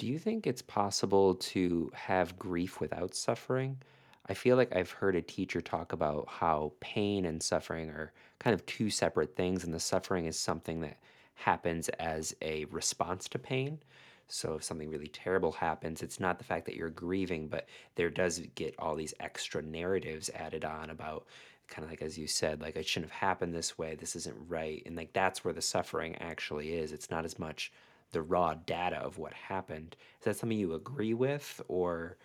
[0.00, 3.76] Do you think it's possible to have grief without suffering?
[4.24, 8.54] I feel like I've heard a teacher talk about how pain and suffering are kind
[8.54, 10.96] of two separate things, and the suffering is something that
[11.34, 13.78] happens as a response to pain.
[14.26, 18.08] So if something really terrible happens, it's not the fact that you're grieving, but there
[18.08, 21.26] does get all these extra narratives added on about
[21.68, 24.48] kind of like as you said, like it shouldn't have happened this way, this isn't
[24.48, 24.82] right.
[24.86, 26.90] And like that's where the suffering actually is.
[26.90, 27.70] It's not as much
[28.12, 29.96] the raw data of what happened.
[30.18, 32.16] Is that something you agree with, or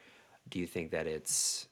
[0.50, 1.68] do you think that it's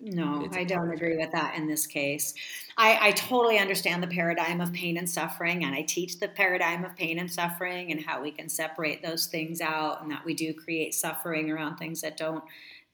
[0.00, 2.32] no, I don't agree with that in this case.
[2.76, 6.84] I, I, totally understand the paradigm of pain and suffering, and I teach the paradigm
[6.84, 10.34] of pain and suffering and how we can separate those things out, and that we
[10.34, 12.44] do create suffering around things that don't.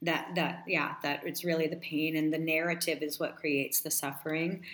[0.00, 3.90] That that yeah, that it's really the pain and the narrative is what creates the
[3.90, 4.64] suffering.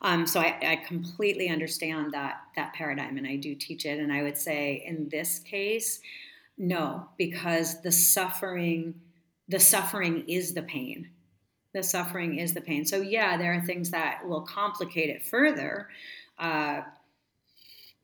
[0.00, 3.98] Um, so I, I, completely understand that that paradigm, and I do teach it.
[3.98, 6.00] And I would say in this case,
[6.56, 8.94] no, because the suffering,
[9.48, 11.08] the suffering is the pain.
[11.74, 12.84] The suffering is the pain.
[12.86, 15.88] So yeah, there are things that will complicate it further.
[16.38, 16.82] Uh,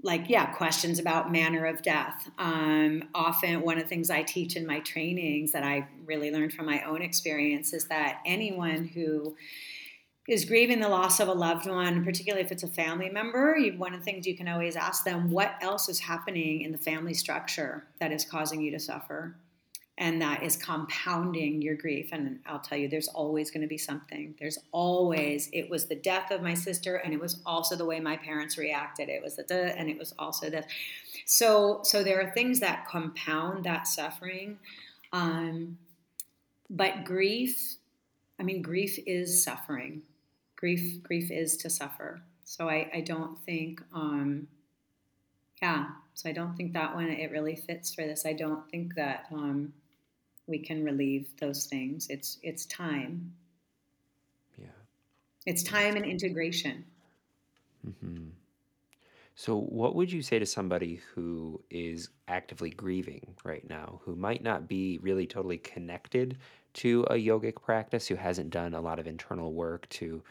[0.04, 4.54] like yeah questions about manner of death um, often one of the things i teach
[4.54, 9.35] in my trainings that i really learned from my own experience is that anyone who
[10.26, 13.76] is grieving the loss of a loved one, particularly if it's a family member, you,
[13.76, 16.78] one of the things you can always ask them, what else is happening in the
[16.78, 19.37] family structure that is causing you to suffer?
[19.98, 22.08] And that is compounding your grief.
[22.10, 24.34] And I'll tell you, there's always going to be something.
[24.40, 28.00] There's always, it was the death of my sister, and it was also the way
[28.00, 29.08] my parents reacted.
[29.08, 30.64] It was the, and it was also this.
[31.26, 34.58] So, so there are things that compound that suffering.
[35.12, 35.78] Um,
[36.70, 37.76] but grief,
[38.40, 40.02] I mean, grief is suffering
[40.64, 42.22] grief grief is to suffer.
[42.44, 44.48] So I, I don't think um,
[45.61, 48.24] yeah, so I don't think that one it really fits for this.
[48.24, 49.74] I don't think that um,
[50.46, 52.07] we can relieve those things.
[52.09, 53.35] It's it's time.
[54.59, 54.79] Yeah.
[55.44, 56.87] It's time and integration.
[57.87, 58.29] Mm-hmm.
[59.37, 64.42] So, what would you say to somebody who is actively grieving right now, who might
[64.42, 66.38] not be really totally connected
[66.74, 70.22] to a yogic practice, who hasn't done a lot of internal work to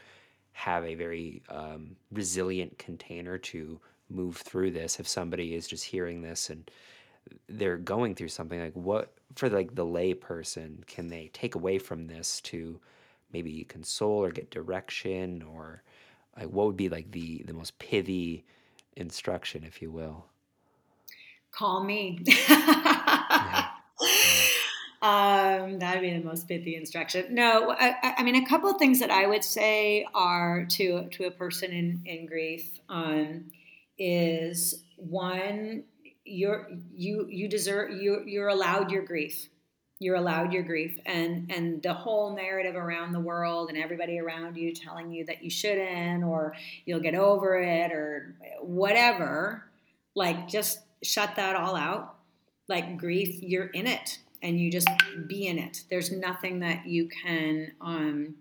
[0.54, 6.22] have a very um, resilient container to move through this if somebody is just hearing
[6.22, 6.70] this and
[7.50, 11.80] they're going through something like what for like the lay person can they take away
[11.80, 12.80] from this to
[13.32, 15.82] maybe console or get direction or
[16.38, 18.44] like what would be like the the most pithy
[18.96, 20.26] instruction if you will
[21.54, 22.20] call me.
[25.04, 27.36] Um, that'd be the most pithy instruction.
[27.36, 31.26] No, I, I, mean a couple of things that I would say are to to
[31.26, 33.52] a person in in grief um,
[34.00, 35.84] is one
[36.24, 39.50] you're you you deserve you you're allowed your grief.
[40.00, 44.56] You're allowed your grief, and and the whole narrative around the world and everybody around
[44.56, 46.56] you telling you that you shouldn't or
[46.86, 49.66] you'll get over it or whatever.
[50.16, 52.16] Like just shut that all out.
[52.70, 54.90] Like grief, you're in it and you just
[55.28, 55.84] be in it.
[55.90, 57.72] There's nothing that you can.
[57.82, 58.36] Um,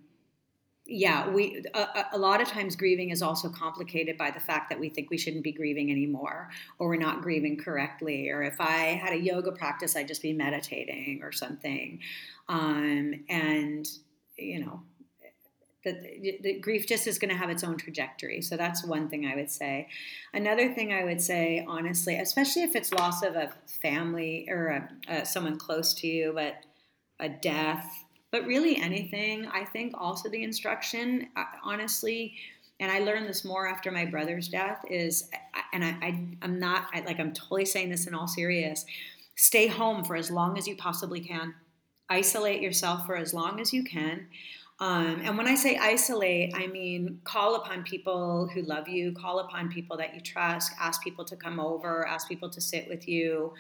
[0.85, 4.81] yeah, we a, a, lot of times grieving is also complicated by the fact that
[4.81, 8.99] we think we shouldn't be grieving anymore, or we're not grieving correctly, or if I
[9.01, 12.01] had a yoga practice, I'd just be meditating or something,
[12.49, 13.87] um, and
[14.37, 14.83] you know
[15.85, 18.41] that the grief just is going to have its own trajectory.
[18.41, 19.89] So that's one thing I would say.
[20.33, 25.27] Another thing I would say, honestly, especially if it's loss of a family or a,
[25.27, 26.57] someone close to you, but
[27.19, 31.29] a death, but really anything, I think also the instruction,
[31.63, 32.35] honestly,
[32.81, 35.29] and I learned this more after my brother's death is,
[35.73, 38.85] and I, I am not I, like I'm totally saying this in all serious
[39.35, 41.55] stay home for as long as you possibly can.
[42.09, 44.27] Isolate yourself for as long as you can.
[44.83, 49.39] Um, and when I say isolate, I mean call upon people who love you, call
[49.39, 53.07] upon people that you trust, ask people to come over, ask people to sit with
[53.07, 53.55] you.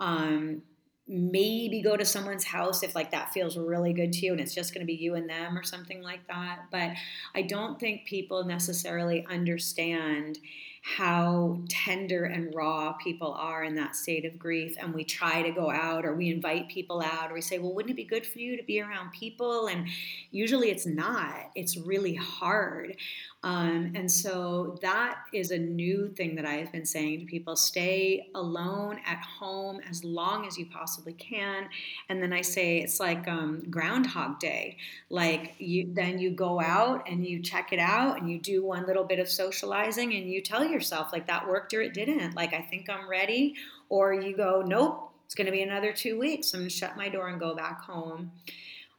[0.00, 0.62] Um,
[1.06, 4.54] maybe go to someone's house if like that feels really good to you and it's
[4.54, 6.92] just going to be you and them or something like that but
[7.34, 10.38] i don't think people necessarily understand
[10.86, 15.50] how tender and raw people are in that state of grief and we try to
[15.50, 18.26] go out or we invite people out or we say well wouldn't it be good
[18.26, 19.68] for you to be around people?
[19.68, 19.88] And
[20.30, 21.50] usually it's not.
[21.54, 22.96] It's really hard
[23.44, 28.30] um, and so that is a new thing that I've been saying to people stay
[28.34, 31.68] alone at home as long as you possibly can.
[32.08, 34.78] And then I say it's like um, Groundhog Day.
[35.10, 38.86] Like you, then you go out and you check it out and you do one
[38.86, 42.34] little bit of socializing and you tell yourself, like that worked or it didn't.
[42.34, 43.56] Like I think I'm ready.
[43.90, 46.54] Or you go, nope, it's going to be another two weeks.
[46.54, 48.32] I'm going to shut my door and go back home.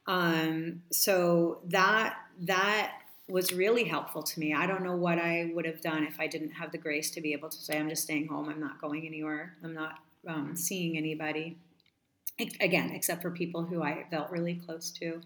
[0.06, 4.54] Um, so that, that, was really helpful to me.
[4.54, 7.22] I don't know what I would have done if I didn't have the grace to
[7.22, 8.50] be able to say, I'm just staying home.
[8.50, 9.56] I'm not going anywhere.
[9.64, 11.58] I'm not um, seeing anybody.
[12.60, 15.22] Again, except for people who I felt really close to.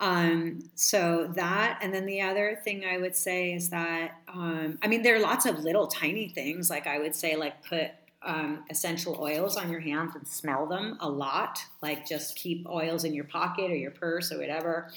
[0.00, 4.88] Um, so that, and then the other thing I would say is that, um, I
[4.88, 6.70] mean, there are lots of little tiny things.
[6.70, 7.90] Like I would say, like put
[8.22, 11.58] um, essential oils on your hands and smell them a lot.
[11.82, 14.90] Like just keep oils in your pocket or your purse or whatever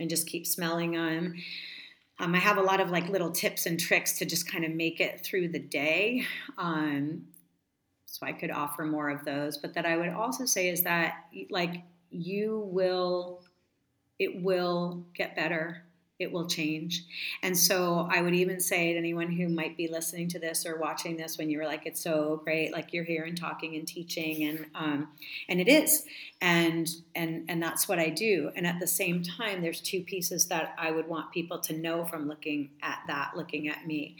[0.00, 1.34] and just keep smelling them.
[2.20, 4.72] Um, I have a lot of like little tips and tricks to just kind of
[4.72, 6.24] make it through the day.
[6.58, 7.26] Um,
[8.06, 9.58] so I could offer more of those.
[9.58, 13.42] But that I would also say is that like you will,
[14.18, 15.82] it will get better
[16.20, 17.04] it will change.
[17.42, 20.78] And so I would even say to anyone who might be listening to this or
[20.78, 23.86] watching this when you were like, it's so great, like you're here and talking and
[23.86, 25.08] teaching and um,
[25.48, 26.04] and it is.
[26.40, 28.52] And and and that's what I do.
[28.54, 32.04] And at the same time, there's two pieces that I would want people to know
[32.04, 34.16] from looking at that, looking at me.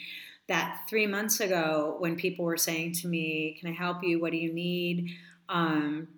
[0.49, 4.21] That three months ago, when people were saying to me, Can I help you?
[4.21, 5.11] What do you need?
[5.49, 6.09] Um,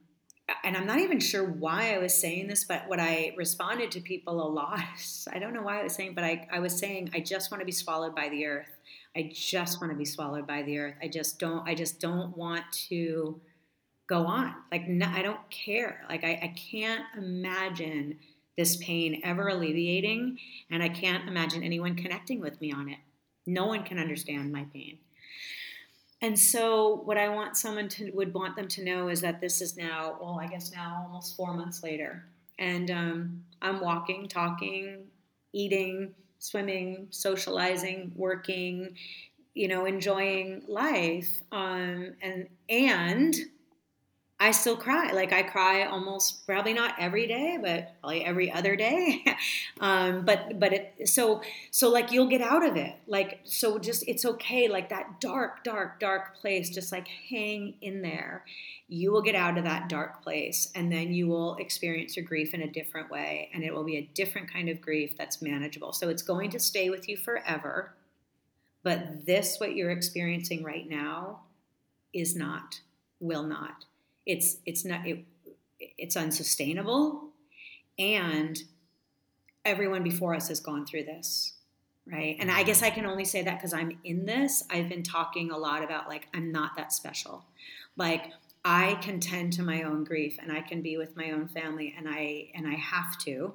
[0.63, 4.01] and I'm not even sure why I was saying this, but what I responded to
[4.01, 4.81] people a lot,
[5.33, 7.61] I don't know why I was saying, but I, I was saying, I just want
[7.61, 8.69] to be swallowed by the earth.
[9.17, 10.95] I just want to be swallowed by the earth.
[11.03, 13.41] I just don't, I just don't want to
[14.09, 14.55] go on.
[14.71, 16.05] Like, no, I don't care.
[16.09, 18.19] Like, I, I can't imagine
[18.57, 20.39] this pain ever alleviating,
[20.71, 22.99] and I can't imagine anyone connecting with me on it.
[23.47, 24.99] No one can understand my pain.
[26.23, 29.61] And so, what I want someone to would want them to know is that this
[29.61, 32.25] is now, well, I guess now almost four months later,
[32.59, 35.05] and um, I'm walking, talking,
[35.53, 38.97] eating, swimming, socializing, working,
[39.55, 43.35] you know, enjoying life, um, and and
[44.39, 45.13] I still cry.
[45.13, 49.25] Like I cry almost probably not every day, but probably every other day.
[49.81, 52.95] um, but but it so so like you'll get out of it.
[53.07, 54.69] Like so just it's okay.
[54.69, 58.45] Like that dark, dark, dark place, just like hang in there.
[58.89, 62.53] You will get out of that dark place and then you will experience your grief
[62.53, 63.51] in a different way.
[63.55, 65.95] And it will be a different kind of grief that's manageable.
[65.95, 67.95] So it's going to stay with you forever.
[68.83, 71.41] But this, what you're experiencing right now,
[72.13, 72.81] is not,
[73.19, 73.85] will not
[74.27, 75.25] it's it's not it,
[75.79, 77.31] it's unsustainable.
[77.99, 78.59] And
[79.65, 81.57] everyone before us has gone through this
[82.11, 82.37] right?
[82.39, 84.63] And i guess i can only say that because i'm in this.
[84.71, 87.45] I've been talking a lot about like i'm not that special.
[87.97, 88.33] Like
[88.65, 91.95] i can tend to my own grief and i can be with my own family
[91.97, 93.55] and i and i have to.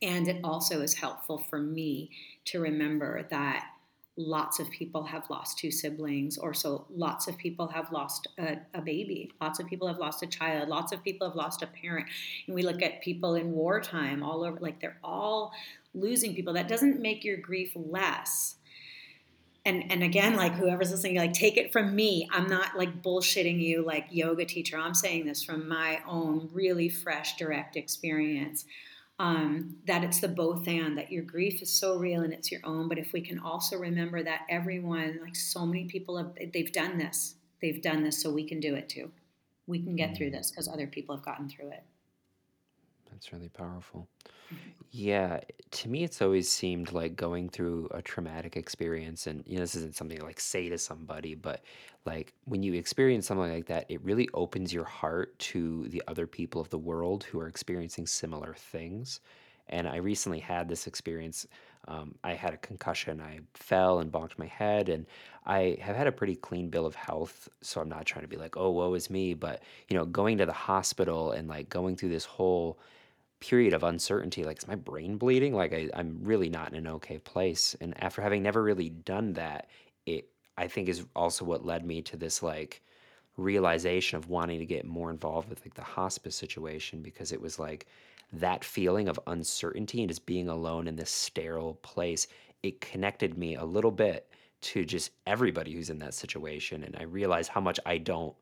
[0.00, 2.10] And it also is helpful for me
[2.46, 3.66] to remember that
[4.16, 8.58] lots of people have lost two siblings or so lots of people have lost a,
[8.74, 9.30] a, baby.
[9.40, 10.68] Lots of people have lost a child.
[10.68, 12.08] Lots of people have lost a parent.
[12.46, 15.52] And we look at people in wartime all over like they're all
[15.94, 16.52] losing people.
[16.52, 18.56] That doesn't make your grief less.
[19.64, 22.28] And and again like whoever's listening like take it from me.
[22.30, 24.76] I'm not like bullshitting you like yoga teacher.
[24.76, 28.66] I'm saying this from my own really fresh direct experience
[29.18, 32.60] um, that it's the both and that your grief is so real and it's your
[32.64, 32.88] own.
[32.88, 36.98] But if we can also remember that everyone like so many people have they've done
[36.98, 37.36] this.
[37.60, 39.10] They've done this so we can do it too.
[39.66, 40.32] We can get through mm.
[40.32, 41.84] this because other people have gotten through it
[43.22, 44.08] that's really powerful.
[44.90, 49.60] Yeah, to me, it's always seemed like going through a traumatic experience, and you know,
[49.60, 51.62] this isn't something to like say to somebody, but
[52.04, 56.26] like when you experience something like that, it really opens your heart to the other
[56.26, 59.20] people of the world who are experiencing similar things.
[59.68, 61.46] And I recently had this experience
[61.88, 63.20] Um, I had a concussion.
[63.20, 65.06] I fell and bonked my head, and
[65.46, 67.48] I have had a pretty clean bill of health.
[67.60, 69.34] So I'm not trying to be like, oh, woe is me.
[69.34, 72.78] But, you know, going to the hospital and like going through this whole
[73.42, 75.52] period of uncertainty, like, is my brain bleeding?
[75.52, 77.74] Like, I, I'm really not in an okay place.
[77.80, 79.68] And after having never really done that,
[80.06, 82.82] it, I think, is also what led me to this like
[83.36, 87.58] realization of wanting to get more involved with like the hospice situation because it was
[87.58, 87.86] like
[88.32, 92.26] that feeling of uncertainty and just being alone in this sterile place
[92.62, 94.28] it connected me a little bit
[94.60, 98.34] to just everybody who's in that situation and i realized how much i don't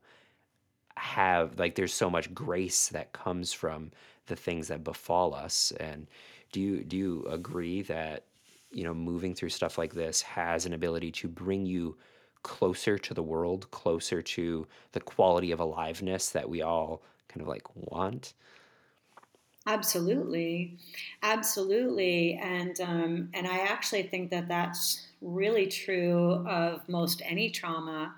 [0.97, 3.91] have like there's so much grace that comes from
[4.31, 6.07] the things that befall us and
[6.51, 8.23] do you do you agree that
[8.71, 11.97] you know moving through stuff like this has an ability to bring you
[12.43, 17.47] closer to the world, closer to the quality of aliveness that we all kind of
[17.47, 18.33] like want.
[19.67, 20.77] Absolutely,
[21.21, 28.15] absolutely, and um, and I actually think that that's really true of most any trauma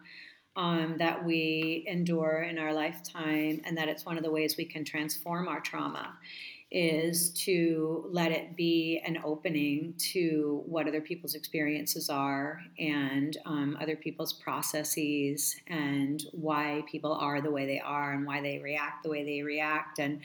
[0.56, 4.66] um, that we endure in our lifetime, and that it's one of the ways we
[4.66, 6.18] can transform our trauma
[6.76, 13.78] is to let it be an opening to what other people's experiences are and um,
[13.80, 19.04] other people's processes and why people are the way they are and why they react
[19.04, 19.99] the way they react.
[19.99, 20.22] And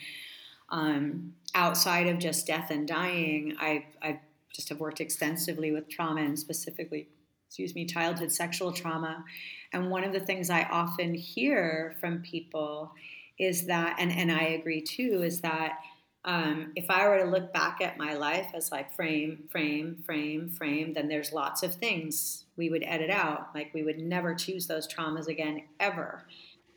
[0.69, 4.19] um, outside of just death and dying, I, I
[4.51, 7.09] just have worked extensively with trauma and specifically,
[7.49, 9.25] excuse me, childhood sexual trauma.
[9.73, 12.91] And one of the things I often hear from people
[13.39, 15.79] is that, and, and I agree too, is that
[16.25, 20.49] um, if I were to look back at my life as like frame, frame, frame,
[20.49, 23.49] frame, then there's lots of things we would edit out.
[23.55, 26.25] Like we would never choose those traumas again, ever,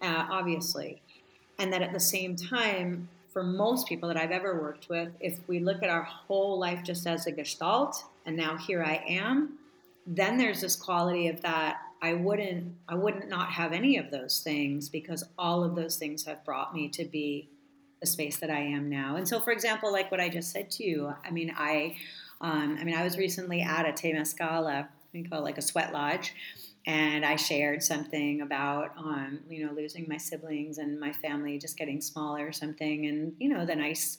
[0.00, 1.02] uh, obviously.
[1.58, 5.38] And that at the same time, for most people that I've ever worked with, if
[5.48, 9.58] we look at our whole life just as a gestalt, and now here I am,
[10.06, 14.40] then there's this quality of that I wouldn't I wouldn't not have any of those
[14.40, 17.48] things because all of those things have brought me to be
[18.02, 19.16] the space that I am now.
[19.16, 21.96] And so, for example, like what I just said to you, I mean, I,
[22.40, 25.92] um, I mean, I was recently at a Temescal, we call it like a sweat
[25.92, 26.34] lodge,
[26.84, 31.78] and I shared something about, um, you know, losing my siblings and my family just
[31.78, 34.18] getting smaller or something, and you know, the nice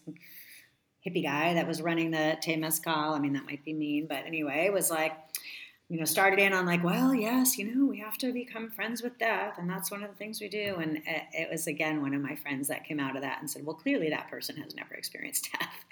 [1.06, 4.70] hippie guy that was running the Temescal, I mean, that might be mean, but anyway,
[4.70, 5.12] was like
[5.94, 9.04] you know, started in on like, well, yes, you know, we have to become friends
[9.04, 10.78] with death, and that's one of the things we do.
[10.82, 13.48] And it, it was again one of my friends that came out of that and
[13.48, 15.86] said, well, clearly that person has never experienced death,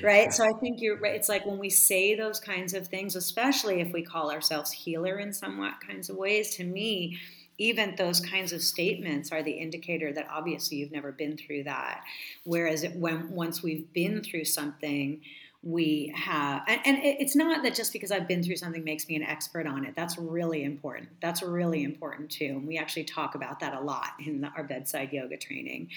[0.00, 0.06] yeah.
[0.06, 0.32] right?
[0.32, 1.16] So I think you're right.
[1.16, 5.18] It's like when we say those kinds of things, especially if we call ourselves healer
[5.18, 6.54] in somewhat kinds of ways.
[6.54, 7.18] To me,
[7.58, 12.04] even those kinds of statements are the indicator that obviously you've never been through that.
[12.44, 15.22] Whereas it, when once we've been through something
[15.62, 19.16] we have and, and, it's not that just because i've been through something makes me
[19.16, 19.94] an expert on it.
[19.94, 21.10] That's really important.
[21.20, 22.46] That's really important too.
[22.46, 25.90] And we actually talk about that a lot in the, our bedside yoga training.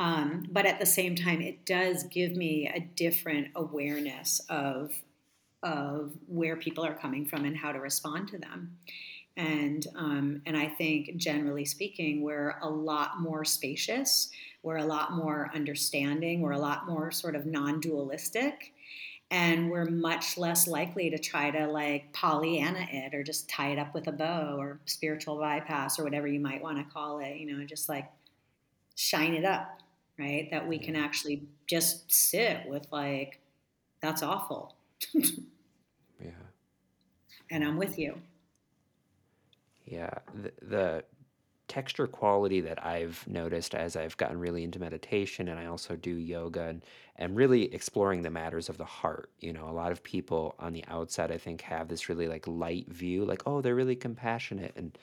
[0.00, 4.92] Um, but at the same time it does give me a different awareness of
[5.62, 8.78] of where people are coming from and how to respond to them.
[9.36, 14.30] And um, and i think generally speaking we're a lot more spacious.
[14.64, 16.40] We're a lot more understanding.
[16.40, 18.72] We're a lot more sort of non-dualistic
[19.30, 23.78] and we're much less likely to try to like Pollyanna it or just tie it
[23.78, 27.36] up with a bow or spiritual bypass or whatever you might want to call it,
[27.36, 28.10] you know, just like
[28.94, 29.80] shine it up,
[30.18, 30.48] right?
[30.50, 33.40] That we can actually just sit with like,
[34.00, 34.74] that's awful.
[35.12, 36.30] yeah.
[37.50, 38.20] And I'm with you.
[39.84, 40.10] Yeah.
[40.34, 41.04] The, the
[41.68, 46.10] texture quality that I've noticed as I've gotten really into meditation and I also do
[46.10, 46.82] yoga and,
[47.16, 49.30] and really exploring the matters of the heart.
[49.40, 52.46] You know, a lot of people on the outside, I think, have this really like
[52.46, 54.96] light view, like, oh, they're really compassionate and,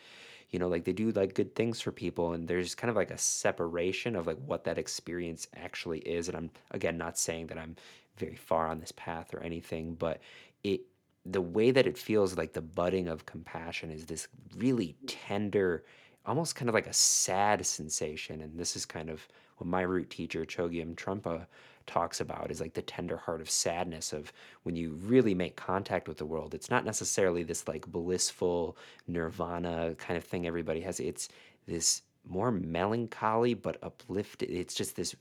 [0.50, 2.34] you know, like they do like good things for people.
[2.34, 6.28] And there's kind of like a separation of like what that experience actually is.
[6.28, 7.76] And I'm, again, not saying that I'm
[8.18, 10.22] very far on this path or anything, but
[10.64, 10.82] it,
[11.26, 15.84] the way that it feels like the budding of compassion is this really tender,
[16.26, 18.42] almost kind of like a sad sensation.
[18.42, 21.46] And this is kind of what my root teacher, Chogyam Trungpa,
[21.88, 26.08] talks about is like the tender heart of sadness of when you really make contact
[26.08, 26.54] with the world.
[26.54, 31.00] It's not necessarily this like blissful nirvana kind of thing everybody has.
[31.00, 31.30] It's
[31.68, 34.50] this more melancholy but uplifted.
[34.50, 35.16] It's just this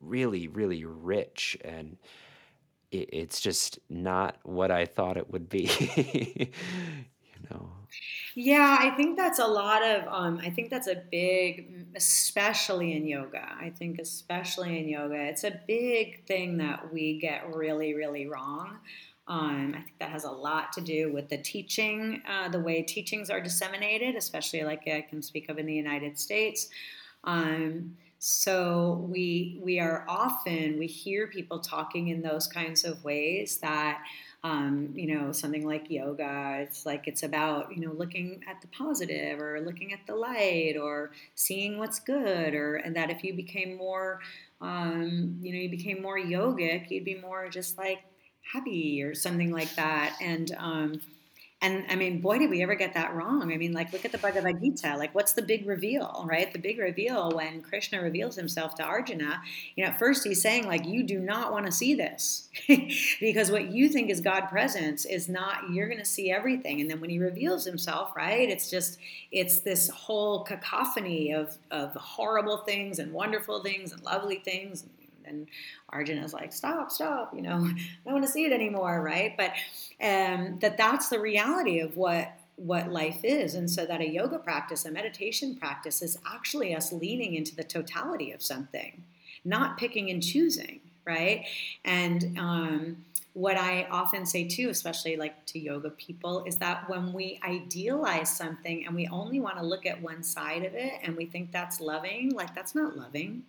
[0.00, 1.96] really, really rich and
[2.90, 6.52] it's just not what I thought it would be.
[8.34, 13.06] Yeah, I think that's a lot of, um, I think that's a big, especially in
[13.06, 13.46] yoga.
[13.60, 18.78] I think, especially in yoga, it's a big thing that we get really, really wrong.
[19.28, 22.82] Um, I think that has a lot to do with the teaching, uh, the way
[22.82, 26.68] teachings are disseminated, especially like I can speak of in the United States.
[27.22, 33.58] Um, so we we are often we hear people talking in those kinds of ways
[33.58, 34.02] that
[34.44, 36.58] um, you know something like yoga.
[36.60, 40.76] It's like it's about you know looking at the positive or looking at the light
[40.80, 44.20] or seeing what's good or and that if you became more
[44.60, 48.00] um, you know you became more yogic you'd be more just like
[48.52, 50.16] happy or something like that.
[50.20, 51.00] And um,
[51.62, 53.50] and I mean, boy, did we ever get that wrong.
[53.50, 54.96] I mean, like, look at the Bhagavad Gita.
[54.98, 56.52] Like, what's the big reveal, right?
[56.52, 59.40] The big reveal when Krishna reveals himself to Arjuna,
[59.74, 62.50] you know, at first he's saying, like, you do not want to see this
[63.20, 66.82] because what you think is God presence is not, you're going to see everything.
[66.82, 68.98] And then when he reveals himself, right, it's just,
[69.32, 74.84] it's this whole cacophony of, of horrible things and wonderful things and lovely things
[75.26, 75.46] and
[75.90, 79.36] Arjuna is like, stop, stop, you know, I don't want to see it anymore, right?
[79.36, 79.52] But
[80.04, 83.56] um, that that's the reality of what what life is.
[83.56, 87.64] And so that a yoga practice a meditation practice is actually us leaning into the
[87.64, 89.02] totality of something
[89.44, 91.44] not picking and choosing right?
[91.84, 93.04] And um,
[93.34, 98.30] what i often say too especially like to yoga people is that when we idealize
[98.30, 101.50] something and we only want to look at one side of it and we think
[101.50, 103.42] that's loving like that's not loving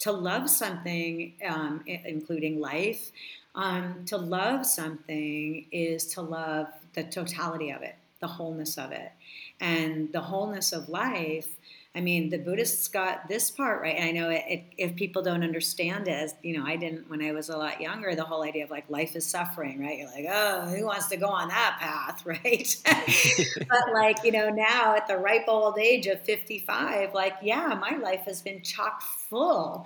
[0.00, 3.10] to love something, um, including life,
[3.54, 9.12] um, to love something is to love the totality of it, the wholeness of it.
[9.60, 11.57] And the wholeness of life
[11.98, 14.00] I mean, the Buddhists got this part right.
[14.00, 17.20] I know it, it, if people don't understand it, as you know, I didn't when
[17.20, 18.14] I was a lot younger.
[18.14, 19.98] The whole idea of like life is suffering, right?
[19.98, 22.76] You're like, oh, who wants to go on that path, right?
[23.68, 27.96] but like you know, now at the ripe old age of 55, like yeah, my
[27.96, 29.84] life has been chock full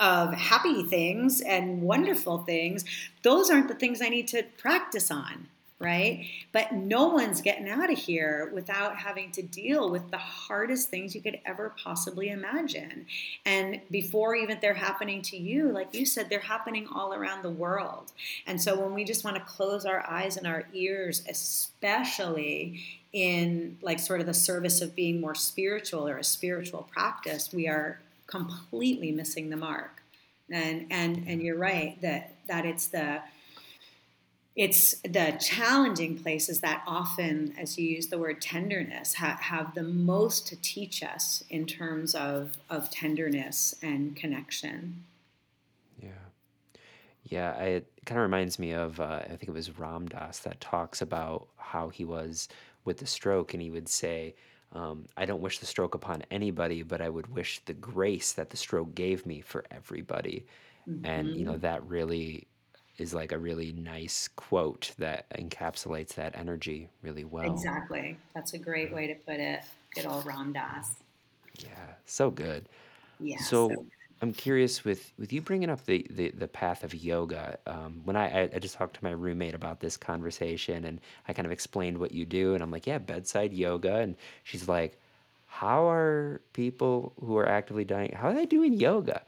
[0.00, 2.84] of happy things and wonderful things.
[3.22, 5.46] Those aren't the things I need to practice on
[5.82, 6.26] right?
[6.52, 11.14] But no one's getting out of here without having to deal with the hardest things
[11.14, 13.06] you could ever possibly imagine.
[13.44, 17.50] And before even they're happening to you, like you said, they're happening all around the
[17.50, 18.12] world.
[18.46, 22.80] And so when we just want to close our eyes and our ears, especially
[23.12, 27.66] in like sort of the service of being more spiritual or a spiritual practice, we
[27.66, 30.02] are completely missing the mark.
[30.50, 33.22] And and and you're right that that it's the
[34.54, 39.82] it's the challenging places that often, as you use the word tenderness, ha- have the
[39.82, 45.04] most to teach us in terms of, of tenderness and connection.
[46.02, 46.10] Yeah.
[47.24, 50.40] Yeah, I, it kind of reminds me of, uh, I think it was Ram Dass
[50.40, 52.48] that talks about how he was
[52.84, 54.34] with the stroke, and he would say,
[54.72, 58.50] um, I don't wish the stroke upon anybody, but I would wish the grace that
[58.50, 60.44] the stroke gave me for everybody.
[60.88, 61.06] Mm-hmm.
[61.06, 61.60] And, you know, mm-hmm.
[61.60, 62.48] that really
[62.98, 67.50] is like a really nice quote that encapsulates that energy really well.
[67.50, 68.16] Exactly.
[68.34, 69.60] That's a great way to put it.
[69.94, 70.94] Good old Ram Dass.
[71.58, 71.68] Yeah,
[72.06, 72.68] so good.
[73.20, 73.38] Yeah.
[73.38, 73.86] So, so
[74.20, 77.58] I'm curious with with you bringing up the the, the path of yoga.
[77.66, 81.46] Um, when I, I just talked to my roommate about this conversation, and I kind
[81.46, 84.98] of explained what you do, and I'm like, yeah, bedside yoga, and she's like,
[85.46, 88.12] how are people who are actively dying?
[88.12, 89.22] How are they doing yoga?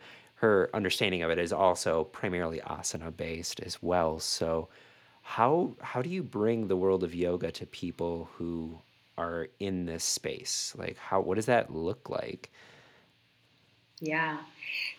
[0.45, 4.18] Her understanding of it is also primarily asana based as well.
[4.20, 4.68] So
[5.22, 8.78] how how do you bring the world of yoga to people who
[9.16, 10.74] are in this space?
[10.76, 12.51] Like how what does that look like?
[14.01, 14.40] Yeah.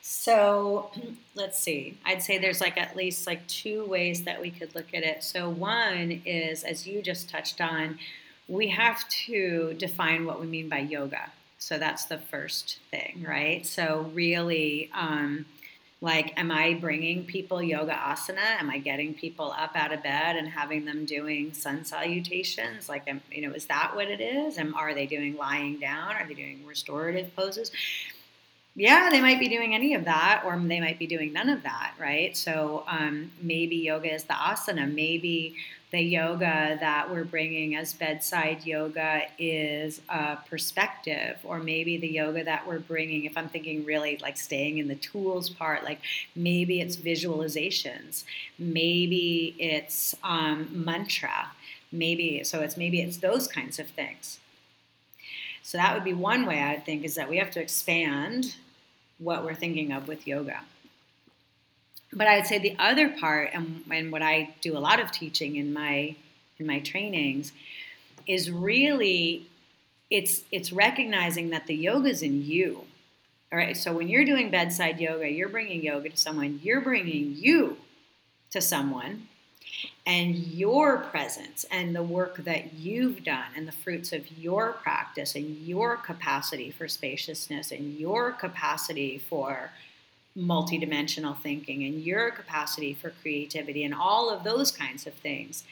[0.01, 0.89] So
[1.35, 1.99] let's see.
[2.03, 5.23] I'd say there's like at least like two ways that we could look at it.
[5.23, 7.99] So one is as you just touched on,
[8.47, 11.31] we have to define what we mean by yoga.
[11.65, 13.65] So that's the first thing, right?
[13.65, 15.47] So really, um,
[15.99, 18.59] like, am I bringing people yoga asana?
[18.59, 22.87] Am I getting people up out of bed and having them doing sun salutations?
[22.87, 24.59] Like, am, you know, is that what it is?
[24.59, 26.15] And are they doing lying down?
[26.15, 27.71] Are they doing restorative poses?
[28.75, 31.63] yeah, they might be doing any of that, or they might be doing none of
[31.63, 32.35] that, right?
[32.35, 34.93] So um, maybe yoga is the asana.
[34.93, 35.55] Maybe
[35.95, 42.43] the yoga that we're bringing as bedside yoga is a perspective, or maybe the yoga
[42.43, 46.01] that we're bringing, if I'm thinking really like staying in the tools part, like
[46.35, 48.25] maybe it's visualizations,
[48.59, 51.51] maybe it's um, mantra,
[51.91, 54.39] maybe so it's maybe it's those kinds of things.
[55.63, 58.55] So that would be one way I think is that we have to expand
[59.17, 60.59] what we're thinking of with yoga.
[62.15, 65.57] But I'd say the other part, and, and what I do a lot of teaching
[65.57, 66.15] in my
[66.57, 67.51] in my trainings,
[68.25, 69.47] is really
[70.09, 72.85] it's it's recognizing that the yoga's in you.
[73.51, 73.75] All right.
[73.75, 76.59] So when you're doing bedside yoga, you're bringing yoga to someone.
[76.63, 77.77] You're bringing you
[78.51, 79.27] to someone,
[80.05, 85.35] and your presence and the work that you've done and the fruits of your practice
[85.35, 89.71] and your capacity for spaciousness and your capacity for
[90.37, 95.63] multidimensional thinking and your capacity for creativity and all of those kinds of things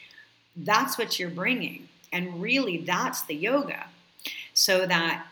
[0.56, 3.86] that's what you're bringing and really that's the yoga
[4.54, 5.26] so that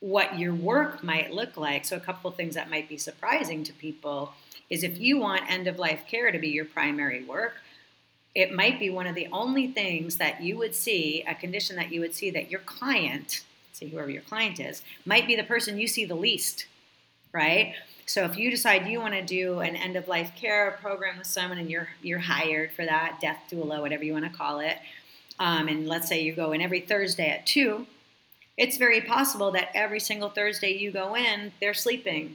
[0.00, 3.72] what your work might look like so a couple things that might be surprising to
[3.72, 4.32] people
[4.68, 7.54] is if you want end of life care to be your primary work
[8.34, 11.92] it might be one of the only things that you would see, a condition that
[11.92, 13.42] you would see that your client,
[13.72, 16.66] say whoever your client is, might be the person you see the least,
[17.32, 17.74] right?
[18.10, 21.28] So if you decide you want to do an end of life care program with
[21.28, 24.78] someone and you're you're hired for that, death doula, whatever you want to call it,
[25.38, 27.86] um, and let's say you go in every Thursday at two,
[28.56, 32.34] it's very possible that every single Thursday you go in, they're sleeping,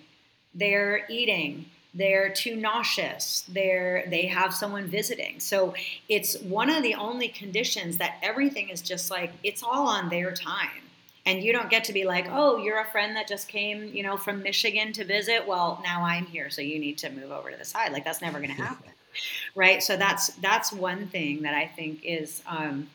[0.53, 5.41] they're eating, they're too nauseous they're they have someone visiting.
[5.41, 5.73] So
[6.07, 10.31] it's one of the only conditions that everything is just like it's all on their
[10.31, 10.84] time
[11.25, 14.03] and you don't get to be like oh you're a friend that just came you
[14.03, 17.51] know from michigan to visit well now i'm here so you need to move over
[17.51, 18.91] to the side like that's never going to happen
[19.55, 22.87] right so that's that's one thing that i think is um,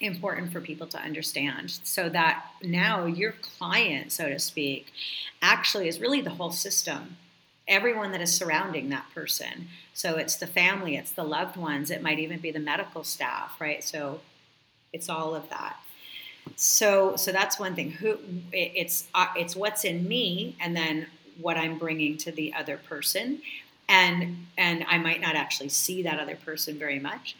[0.00, 4.92] important for people to understand so that now your client so to speak
[5.42, 7.16] actually is really the whole system
[7.70, 9.68] everyone that is surrounding that person.
[9.94, 13.60] So it's the family, it's the loved ones, it might even be the medical staff,
[13.60, 13.82] right?
[13.82, 14.20] So
[14.92, 15.76] it's all of that.
[16.56, 17.92] So so that's one thing.
[17.92, 18.12] Who
[18.52, 21.06] it, it's uh, it's what's in me, and then
[21.40, 23.40] what I'm bringing to the other person,
[23.88, 27.36] and and I might not actually see that other person very much.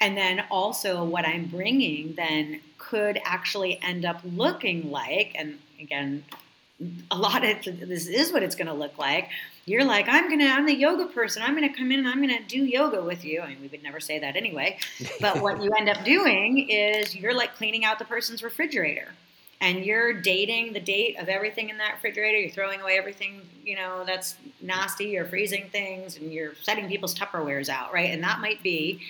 [0.00, 6.24] And then also what I'm bringing then could actually end up looking like, and again,
[7.10, 9.30] a lot of this is what it's going to look like
[9.66, 11.42] you're like, I'm gonna, I'm the yoga person.
[11.42, 13.40] I'm gonna come in and I'm gonna do yoga with you.
[13.40, 14.78] I mean, we would never say that anyway.
[15.20, 19.08] But what you end up doing is you're like cleaning out the person's refrigerator,
[19.60, 22.38] and you're dating the date of everything in that refrigerator.
[22.38, 25.06] You're throwing away everything, you know, that's nasty.
[25.06, 28.10] You're freezing things, and you're setting people's Tupperwares out, right?
[28.10, 29.00] And that might be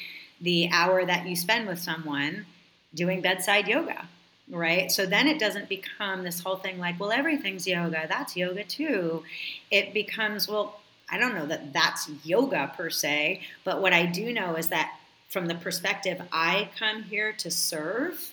[0.41, 2.47] the hour that you spend with someone
[2.95, 4.09] doing bedside yoga
[4.51, 4.90] right?
[4.90, 8.07] So then it doesn't become this whole thing like, well, everything's yoga.
[8.09, 9.24] That's yoga too.
[9.70, 10.80] It becomes, well,
[11.11, 14.99] I don't know that that's yoga per se, but what I do know is that
[15.28, 18.32] from the perspective I come here to serve,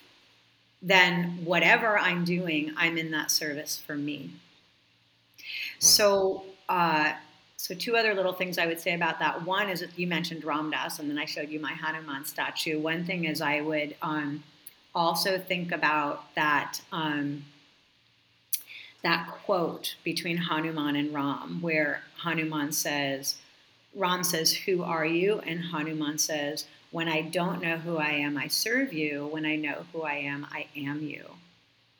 [0.82, 4.32] then whatever I'm doing, I'm in that service for me.
[5.80, 7.14] So, uh,
[7.58, 9.46] so two other little things I would say about that.
[9.46, 12.80] One is that you mentioned Ram Dass, and then I showed you my Hanuman statue.
[12.80, 14.44] One thing is I would um,
[14.94, 17.46] also think about that um,
[19.04, 23.38] that quote between Hanuman and Ram, where Hanuman says,
[23.96, 28.38] Ram says, "Who are you?" and Hanuman says, "When I don't know who I am,
[28.38, 29.28] I serve you.
[29.28, 31.26] When I know who I am, I am you."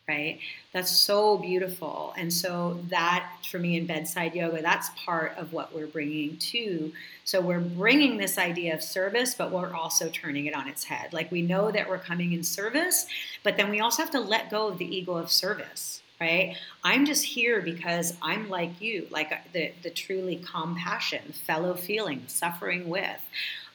[0.08, 0.40] Right?
[0.74, 2.14] That's so beautiful.
[2.18, 6.92] And so, that for me in bedside yoga, that's part of what we're bringing to.
[7.24, 11.14] So, we're bringing this idea of service, but we're also turning it on its head.
[11.14, 13.06] Like, we know that we're coming in service,
[13.44, 16.02] but then we also have to let go of the ego of service.
[16.20, 16.56] Right?
[16.84, 22.22] I'm just here because I'm like you, like uh, the, the truly compassion, fellow feeling,
[22.28, 23.26] suffering with.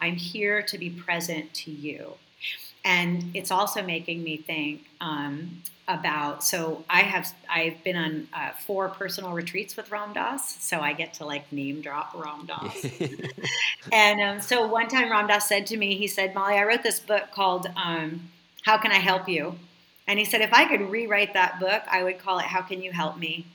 [0.01, 2.13] I'm here to be present to you.
[2.87, 8.53] And it's also making me think um, about so I have I've been on uh,
[8.65, 12.87] four personal retreats with Ram Dass, so I get to like name drop Ram Dass.
[13.93, 16.83] and um, so one time Ram Dass said to me, he said, "Molly, I wrote
[16.83, 18.31] this book called um,
[18.63, 19.57] How Can I Help You?"
[20.07, 22.83] And he said, if I could rewrite that book, I would call it How Can
[22.83, 23.47] You Help Me?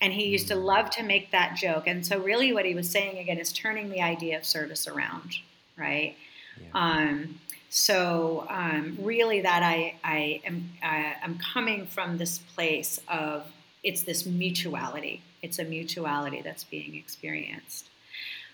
[0.00, 0.64] And he used to mm.
[0.64, 1.88] love to make that joke.
[1.88, 5.38] And so really, what he was saying again is turning the idea of service around,
[5.76, 6.16] right?
[6.60, 6.68] Yeah.
[6.72, 7.40] Um,
[7.70, 13.46] so um, really, that I I am uh, I'm coming from this place of
[13.82, 15.22] it's this mutuality.
[15.42, 17.88] It's a mutuality that's being experienced.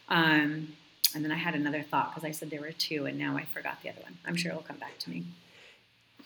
[0.09, 0.75] Um,
[1.15, 3.45] and then I had another thought because I said there were two, and now I
[3.45, 4.19] forgot the other one.
[4.27, 5.25] I'm sure it'll come back to me.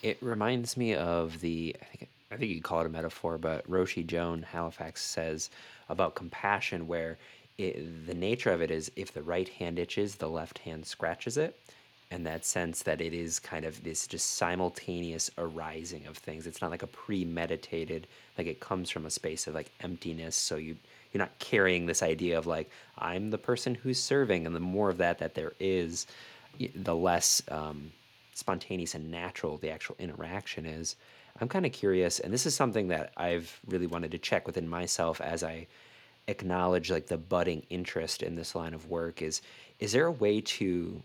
[0.02, 3.68] It reminds me of the I think I think you call it a metaphor, but
[3.68, 5.50] Roshi Joan Halifax says
[5.90, 7.18] about compassion, where
[7.58, 11.36] it, the nature of it is if the right hand itches, the left hand scratches
[11.36, 11.58] it
[12.10, 16.46] and that sense that it is kind of this just simultaneous arising of things.
[16.46, 18.06] It's not like a premeditated,
[18.38, 20.34] like it comes from a space of like emptiness.
[20.34, 20.76] So you
[21.12, 24.90] you're not carrying this idea of like I'm the person who's serving, and the more
[24.90, 26.06] of that that there is,
[26.74, 27.92] the less um,
[28.34, 30.96] spontaneous and natural the actual interaction is.
[31.40, 34.68] I'm kind of curious, and this is something that I've really wanted to check within
[34.68, 35.66] myself as I
[36.26, 39.22] acknowledge like the budding interest in this line of work.
[39.22, 39.40] Is
[39.78, 41.02] is there a way to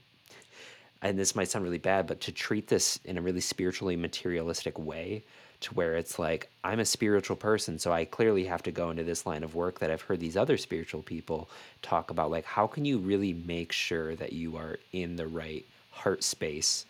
[1.03, 4.79] and this might sound really bad, but to treat this in a really spiritually materialistic
[4.79, 5.23] way
[5.59, 9.03] to where it's like I'm a spiritual person, so I clearly have to go into
[9.03, 11.49] this line of work that I've heard these other spiritual people
[11.81, 12.31] talk about.
[12.31, 16.85] Like, how can you really make sure that you are in the right heart space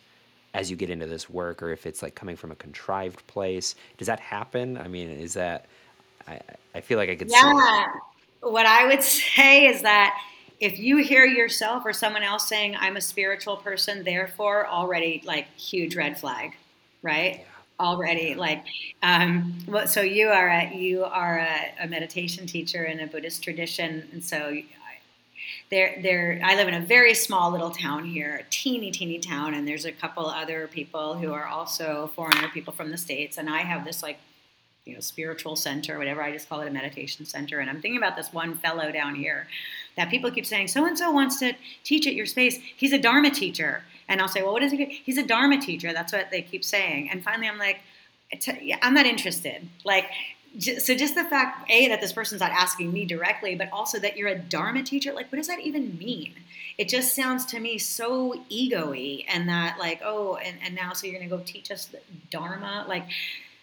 [0.54, 3.74] as you get into this work, or if it's like coming from a contrived place?
[3.98, 4.78] Does that happen?
[4.78, 5.66] I mean, is that
[6.28, 6.40] I,
[6.74, 7.86] I feel like I could yeah.
[8.42, 10.16] What I would say is that
[10.60, 15.46] if you hear yourself or someone else saying i'm a spiritual person therefore already like
[15.56, 16.54] huge red flag
[17.04, 17.40] right?
[17.40, 17.44] Yeah.
[17.80, 18.64] Already like
[19.02, 23.42] um, well, so you are a you are a, a, meditation teacher in a buddhist
[23.42, 24.56] tradition and so
[25.70, 29.54] there there i live in a very small little town here a teeny teeny town
[29.54, 33.50] and there's a couple other people who are also foreigner people from the states and
[33.50, 34.18] i have this like
[34.84, 37.98] you know spiritual center whatever i just call it a meditation center and i'm thinking
[37.98, 39.48] about this one fellow down here
[39.96, 42.98] that people keep saying so and so wants to teach at your space he's a
[42.98, 44.84] dharma teacher and I'll say, well, what is he?
[45.04, 45.92] He's a Dharma teacher.
[45.92, 47.10] That's what they keep saying.
[47.10, 47.80] And finally, I'm like,
[48.82, 49.68] I'm not interested.
[49.84, 50.06] Like,
[50.58, 54.16] so just the fact, A, that this person's not asking me directly, but also that
[54.16, 56.34] you're a Dharma teacher, like, what does that even mean?
[56.76, 61.06] It just sounds to me so ego-y and that like, oh, and, and now so
[61.06, 61.88] you're to go teach us
[62.30, 62.84] Dharma?
[62.88, 63.04] Like,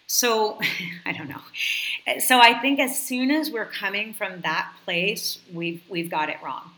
[0.06, 0.58] so
[1.06, 2.18] I don't know.
[2.20, 6.36] So I think as soon as we're coming from that place, we've, we've got it
[6.42, 6.70] wrong.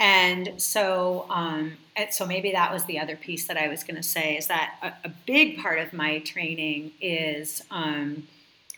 [0.00, 1.76] And so, um,
[2.10, 4.76] so maybe that was the other piece that I was going to say is that
[4.82, 8.26] a, a, big part of my training is um,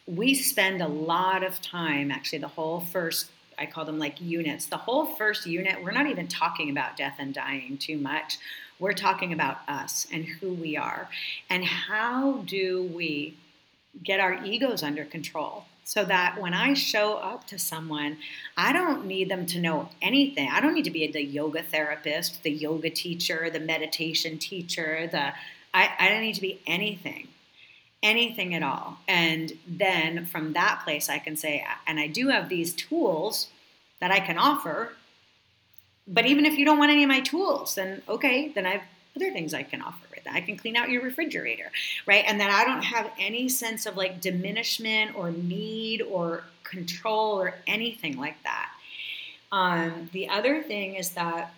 [0.06, 4.66] we spend a lot of time, actually, the whole first, I call them like units,
[4.66, 8.38] the whole first unit, we're not even talking about death and dying too much.
[8.80, 11.08] We're talking about us and who we are.
[11.48, 13.36] And how do we
[14.02, 15.64] get our egos under control?
[15.84, 18.18] so that when I show up to someone,
[18.56, 20.48] I don't need them to know anything.
[20.50, 25.32] I don't need to be the yoga therapist, the yoga teacher, the meditation teacher, the
[25.74, 27.28] I, I don't need to be anything,
[28.02, 28.98] anything at all.
[29.08, 33.48] And then from that place, I can say, and I do have these tools
[34.00, 34.92] that I can offer.
[36.06, 38.82] But even if you don't want any of my tools, then okay, then I've
[39.16, 40.34] other things I can offer with.
[40.34, 41.70] I can clean out your refrigerator,
[42.06, 42.24] right?
[42.26, 47.54] And then I don't have any sense of like diminishment or need or control or
[47.66, 48.70] anything like that.
[49.50, 51.54] Um, the other thing is that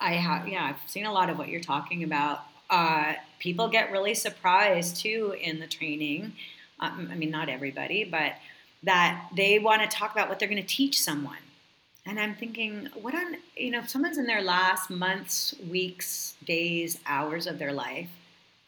[0.00, 2.40] I have, yeah, I've seen a lot of what you're talking about.
[2.68, 6.32] Uh, people get really surprised too in the training.
[6.78, 8.34] Um, I mean, not everybody, but
[8.82, 11.36] that they want to talk about what they're going to teach someone
[12.06, 16.98] and I'm thinking, what on, you know, if someone's in their last months, weeks, days,
[17.06, 18.08] hours of their life,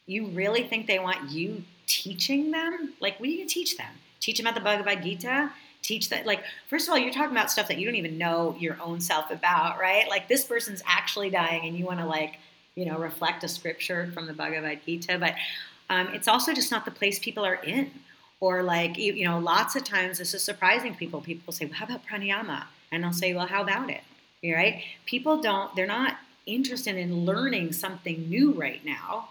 [0.07, 2.93] you really think they want you teaching them?
[3.01, 3.93] Like, what are you teach them?
[4.21, 5.51] Teach them about the Bhagavad Gita?
[5.81, 8.55] Teach that, like, first of all, you're talking about stuff that you don't even know
[8.61, 10.09] your own self about, right?
[10.09, 12.39] Like, this person's actually dying and you want to, like,
[12.75, 15.19] you know, reflect a scripture from the Bhagavad Gita.
[15.19, 15.35] But
[15.91, 17.91] um, it's also just not the place people are in.
[18.41, 21.21] Or, like, you, you know, lots of times this is surprising people.
[21.21, 22.65] People say, well, how about pranayama?
[22.93, 24.03] And I'll say, well, how about it?
[24.43, 24.85] You're Right?
[25.07, 26.17] People don't, they're not
[26.47, 29.29] interested in learning something new right now.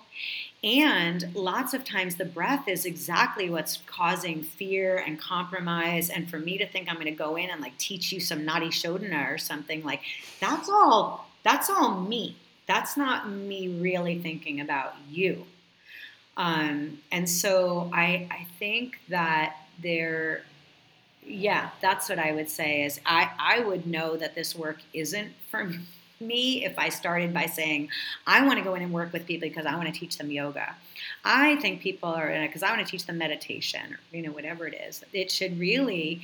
[0.64, 6.10] And lots of times the breath is exactly what's causing fear and compromise.
[6.10, 8.42] And for me to think I'm going to go in and like teach you some
[8.42, 10.02] Nadi Shodhana or something like
[10.40, 12.36] that's all, that's all me.
[12.68, 15.46] That's not me really thinking about you.
[16.38, 20.44] Um, and so I, I think that there
[21.26, 25.32] yeah, that's what I would say is I, I would know that this work isn't
[25.50, 25.72] for
[26.20, 27.90] me if I started by saying,
[28.28, 30.32] I want to go in and work with people because I want to teach them
[30.32, 30.76] yoga.
[31.26, 34.22] I think people are in it because I want to teach them meditation or, you
[34.22, 35.04] know, whatever it is.
[35.14, 36.22] It should really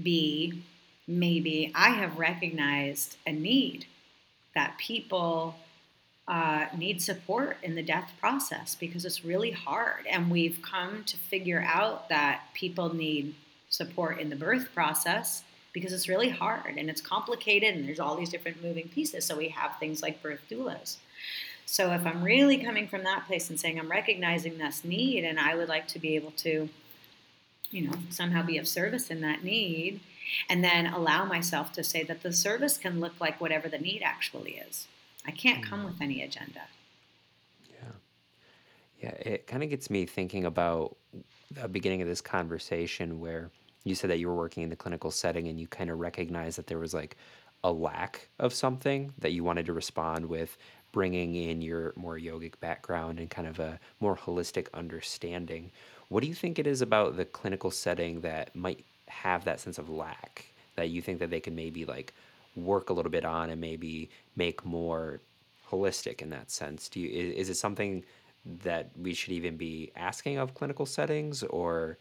[0.00, 0.62] be
[1.06, 3.86] maybe I have recognized a need
[4.54, 5.56] that people
[6.28, 10.06] uh, need support in the death process because it's really hard.
[10.08, 13.34] And we've come to figure out that people need
[13.72, 15.42] support in the birth process
[15.72, 19.24] because it's really hard and it's complicated and there's all these different moving pieces.
[19.24, 20.98] So we have things like birth doulas.
[21.64, 25.40] So if I'm really coming from that place and saying I'm recognizing this need and
[25.40, 26.68] I would like to be able to,
[27.70, 30.00] you know, somehow be of service in that need,
[30.50, 34.02] and then allow myself to say that the service can look like whatever the need
[34.04, 34.86] actually is.
[35.26, 35.86] I can't come mm.
[35.86, 36.62] with any agenda.
[37.70, 37.92] Yeah.
[39.02, 40.96] Yeah, it kind of gets me thinking about
[41.50, 43.50] the beginning of this conversation where
[43.84, 46.58] you said that you were working in the clinical setting and you kind of recognized
[46.58, 47.16] that there was like
[47.64, 50.56] a lack of something that you wanted to respond with
[50.92, 55.70] bringing in your more yogic background and kind of a more holistic understanding
[56.08, 59.78] what do you think it is about the clinical setting that might have that sense
[59.78, 62.12] of lack that you think that they can maybe like
[62.56, 65.20] work a little bit on and maybe make more
[65.70, 66.88] holistic in that sense.
[66.88, 68.04] Do you is, is it something
[68.62, 71.98] that we should even be asking of clinical settings, or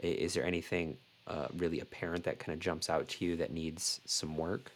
[0.00, 0.96] is there anything
[1.28, 4.72] uh, really apparent that kind of jumps out to you that needs some work?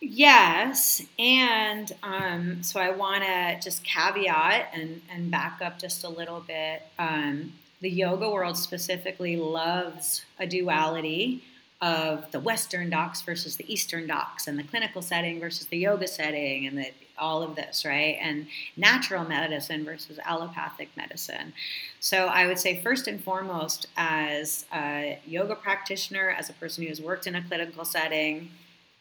[0.00, 6.08] Yes, and um, so I want to just caveat and, and back up just a
[6.10, 6.82] little bit.
[6.98, 11.42] Um, the yoga world specifically loves a duality
[11.84, 16.08] of the Western docs versus the Eastern docs, and the clinical setting versus the yoga
[16.08, 18.16] setting, and the, all of this, right?
[18.22, 21.52] And natural medicine versus allopathic medicine.
[22.00, 26.88] So I would say, first and foremost, as a yoga practitioner, as a person who
[26.88, 28.50] has worked in a clinical setting,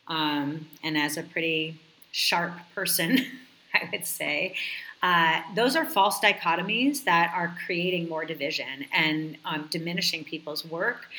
[0.10, 1.80] um, and as a pretty
[2.12, 3.18] sharp person,
[3.74, 4.56] I would say,
[5.04, 11.10] uh, those are false dichotomies that are creating more division and um, diminishing people's work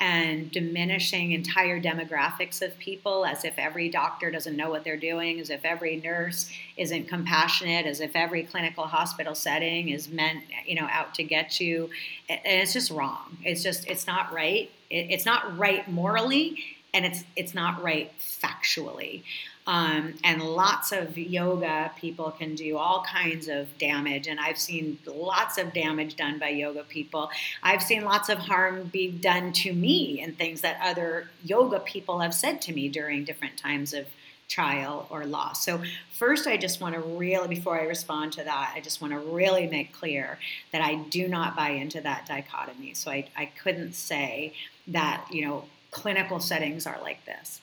[0.00, 5.38] and diminishing entire demographics of people as if every doctor doesn't know what they're doing,
[5.40, 10.74] as if every nurse isn't compassionate, as if every clinical hospital setting is meant, you
[10.74, 11.90] know, out to get you.
[12.30, 13.36] And it's just wrong.
[13.44, 14.70] It's just, it's not right.
[14.90, 16.58] It's not right morally
[16.94, 19.22] and it's it's not right factually.
[19.66, 24.98] Um, and lots of yoga people can do all kinds of damage, and I've seen
[25.06, 27.30] lots of damage done by yoga people.
[27.62, 32.18] I've seen lots of harm be done to me and things that other yoga people
[32.18, 34.06] have said to me during different times of
[34.48, 35.64] trial or loss.
[35.64, 39.14] So, first, I just want to really, before I respond to that, I just want
[39.14, 40.38] to really make clear
[40.72, 42.92] that I do not buy into that dichotomy.
[42.92, 44.52] So, I, I couldn't say
[44.88, 47.60] that, you know, clinical settings are like this.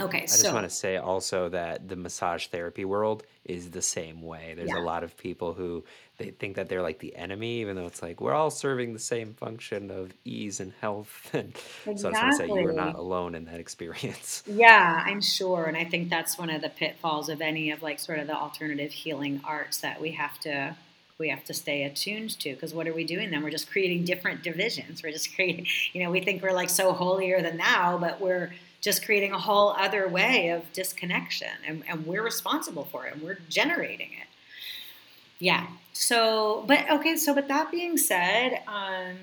[0.00, 3.82] Okay, I just so want to say also that the massage therapy world is the
[3.82, 4.54] same way.
[4.56, 5.82] There's a lot of people who
[6.18, 9.00] they think that they're like the enemy, even though it's like we're all serving the
[9.00, 11.30] same function of ease and health.
[11.34, 14.42] And so I just want to say you are not alone in that experience.
[14.58, 17.98] Yeah, I'm sure, and I think that's one of the pitfalls of any of like
[17.98, 20.76] sort of the alternative healing arts that we have to
[21.18, 24.04] we have to stay attuned to because what are we doing then we're just creating
[24.04, 27.98] different divisions we're just creating you know we think we're like so holier than thou
[27.98, 33.06] but we're just creating a whole other way of disconnection and, and we're responsible for
[33.06, 34.26] it and we're generating it
[35.38, 39.16] yeah so but okay so but that being said um,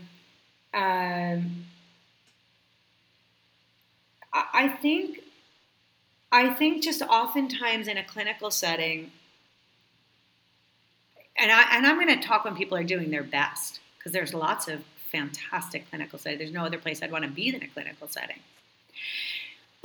[0.73, 1.65] um,
[4.33, 5.19] I, I think
[6.31, 9.11] i think just oftentimes in a clinical setting
[11.37, 14.33] and I and I'm going to talk when people are doing their best because there's
[14.33, 16.39] lots of fantastic clinical settings.
[16.39, 18.39] There's no other place I'd want to be than a clinical setting.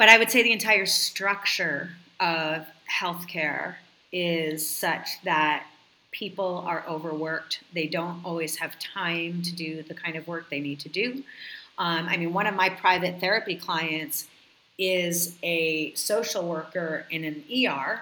[0.01, 1.90] But I would say the entire structure
[2.20, 3.74] of healthcare
[4.11, 5.66] is such that
[6.11, 7.62] people are overworked.
[7.74, 11.22] They don't always have time to do the kind of work they need to do.
[11.76, 14.26] Um, I mean, one of my private therapy clients
[14.78, 18.01] is a social worker in an ER,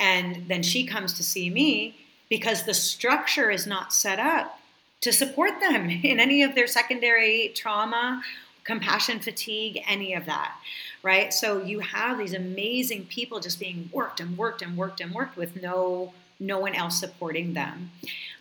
[0.00, 1.94] and then she comes to see me
[2.30, 4.58] because the structure is not set up
[5.02, 8.24] to support them in any of their secondary trauma,
[8.64, 10.56] compassion fatigue, any of that,
[11.02, 11.32] right?
[11.32, 15.36] So you have these amazing people just being worked and worked and worked and worked
[15.36, 17.92] with no no one else supporting them.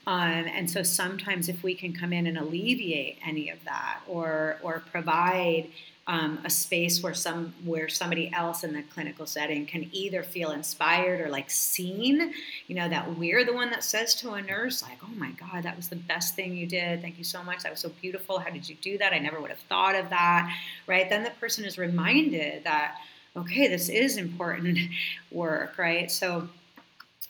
[0.08, 4.58] Um, and so sometimes if we can come in and alleviate any of that or
[4.64, 5.68] or provide
[6.08, 10.52] um, a space where some where somebody else in the clinical setting can either feel
[10.52, 12.34] inspired or like seen
[12.68, 15.62] you know that we're the one that says to a nurse like oh my god
[15.64, 17.02] that was the best thing you did.
[17.02, 17.62] Thank you so much.
[17.62, 18.39] That was so beautiful.
[18.39, 19.14] How did you do that?
[19.14, 20.52] I never would have thought of that.
[20.88, 21.08] Right?
[21.08, 22.95] Then the person is reminded that
[23.38, 24.80] okay this is important
[25.32, 25.78] work.
[25.78, 26.10] Right?
[26.10, 26.49] So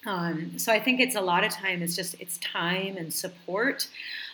[0.05, 1.81] um, so I think it's a lot of time.
[1.81, 3.87] It's just it's time and support.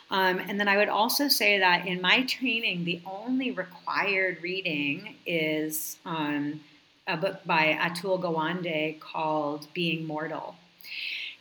[0.09, 5.15] Um, and then I would also say that in my training, the only required reading
[5.25, 6.61] is um,
[7.07, 10.55] a book by Atul Gawande called Being Mortal.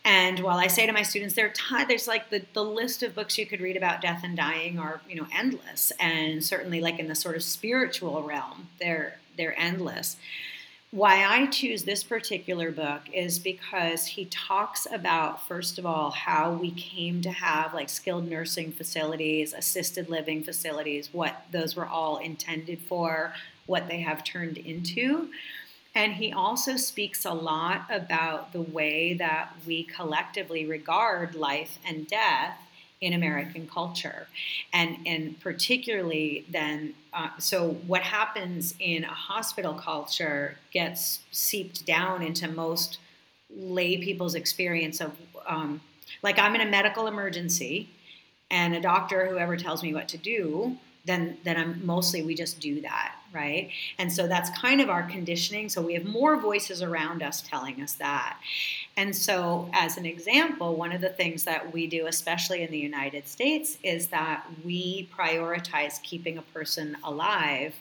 [0.04, 3.14] And while I say to my students, there t- there's like the, the list of
[3.14, 6.98] books you could read about death and dying are you know endless, and certainly like
[6.98, 10.16] in the sort of spiritual realm, they're they're endless
[10.92, 16.52] why I choose this particular book is because he talks about, first of all, how
[16.52, 22.18] we came to have like skilled nursing facilities, assisted living facilities, what those were all
[22.18, 23.34] intended for,
[23.66, 25.28] what they have turned into.
[25.94, 32.06] And he also speaks a lot about the way that we collectively regard life and
[32.06, 32.58] death
[33.00, 34.26] in American culture.
[34.72, 42.22] And, and particularly then, uh, so what happens in a hospital culture gets seeped down
[42.22, 42.98] into most
[43.54, 45.12] lay people's experience of,
[45.46, 45.80] um,
[46.22, 47.88] like, I'm in a medical emergency,
[48.50, 52.60] and a doctor, whoever tells me what to do, then then I'm mostly we just
[52.60, 53.70] do that, right?
[53.98, 55.68] And so that's kind of our conditioning.
[55.68, 58.38] So we have more voices around us telling us that.
[58.96, 62.78] And so as an example, one of the things that we do especially in the
[62.78, 67.74] United States is that we prioritize keeping a person alive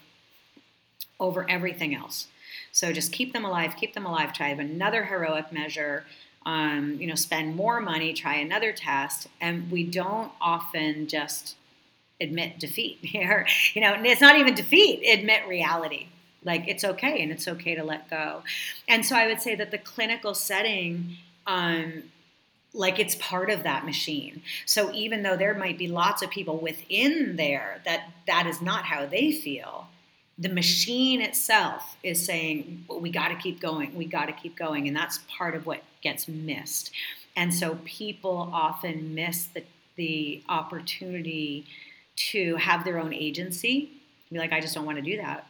[1.20, 2.28] over everything else.
[2.72, 6.06] So just keep them alive, keep them alive, try another heroic measure.
[6.48, 11.56] Um, you know, spend more money, try another test, and we don't often just
[12.22, 13.48] admit defeat here.
[13.74, 16.08] You know, it's not even defeat, admit reality.
[16.44, 18.44] Like it's okay and it's okay to let go.
[18.88, 22.04] And so I would say that the clinical setting, um,
[22.72, 24.44] like it's part of that machine.
[24.66, 28.86] So even though there might be lots of people within there that that is not
[28.86, 29.88] how they feel,
[30.38, 34.58] the machine itself is saying well, we got to keep going we got to keep
[34.58, 36.92] going and that's part of what gets missed
[37.38, 39.64] and so people often miss the,
[39.96, 41.66] the opportunity
[42.16, 43.92] to have their own agency,
[44.32, 45.48] be like, I just don't want to do that.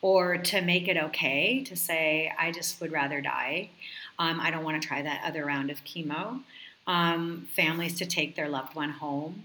[0.00, 3.70] Or to make it okay to say, I just would rather die.
[4.18, 6.42] Um, I don't want to try that other round of chemo.
[6.86, 9.44] Um, families to take their loved one home,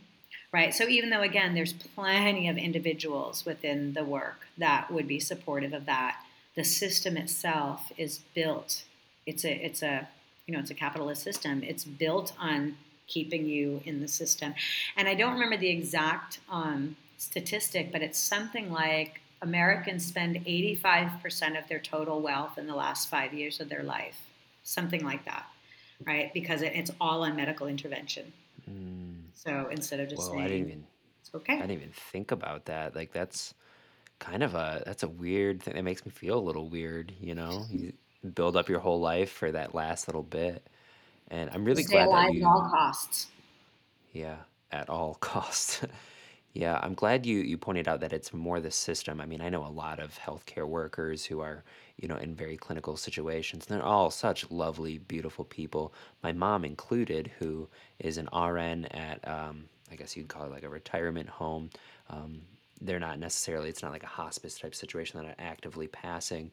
[0.51, 0.73] right?
[0.73, 5.73] So even though, again, there's plenty of individuals within the work that would be supportive
[5.73, 6.17] of that,
[6.55, 8.83] the system itself is built.
[9.27, 10.07] It's a, it's a,
[10.47, 11.61] you know, it's a capitalist system.
[11.61, 12.77] It's built on
[13.07, 14.53] keeping you in the system.
[14.95, 21.61] And I don't remember the exact um, statistic, but it's something like Americans spend 85%
[21.61, 24.19] of their total wealth in the last five years of their life,
[24.63, 25.45] something like that,
[26.05, 26.33] right?
[26.33, 28.31] Because it, it's all on medical intervention.
[28.69, 29.21] Mm.
[29.33, 30.83] So instead of just well, saying, I didn't even,
[31.21, 31.53] it's okay.
[31.53, 32.95] I didn't even think about that.
[32.95, 33.53] Like that's
[34.19, 35.75] kind of a that's a weird thing.
[35.75, 37.13] That makes me feel a little weird.
[37.21, 37.93] You know, you
[38.33, 40.67] build up your whole life for that last little bit.
[41.29, 43.27] And I'm really Stay glad alive that you, at all costs.
[44.13, 44.37] Yeah,
[44.71, 45.81] at all costs.
[46.53, 49.21] yeah, I'm glad you you pointed out that it's more the system.
[49.21, 51.63] I mean, I know a lot of healthcare workers who are,
[51.97, 53.67] you know, in very clinical situations.
[53.67, 55.93] And They're all such lovely, beautiful people.
[56.23, 57.67] My mom included, who
[57.99, 61.69] is an RN at, um, I guess you'd call it like a retirement home.
[62.09, 62.41] Um,
[62.81, 63.69] they're not necessarily.
[63.69, 66.51] It's not like a hospice type situation that are actively passing,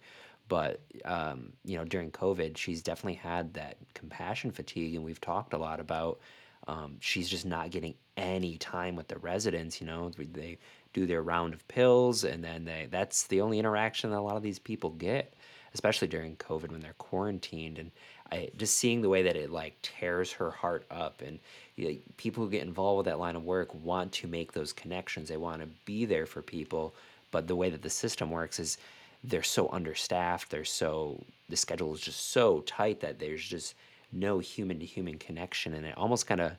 [0.49, 5.53] but um, you know during covid she's definitely had that compassion fatigue and we've talked
[5.53, 6.18] a lot about
[6.66, 10.59] um, she's just not getting any time with the residents you know they
[10.92, 14.36] do their round of pills and then they that's the only interaction that a lot
[14.36, 15.34] of these people get
[15.74, 17.90] especially during covid when they're quarantined and
[18.32, 21.38] I, just seeing the way that it like tears her heart up and
[21.76, 24.72] you know, people who get involved with that line of work want to make those
[24.72, 26.95] connections they want to be there for people
[27.30, 28.78] but the way that the system works is
[29.25, 30.51] they're so understaffed.
[30.51, 33.75] They're so the schedule is just so tight that there's just
[34.12, 36.53] no human to human connection, and it almost kind of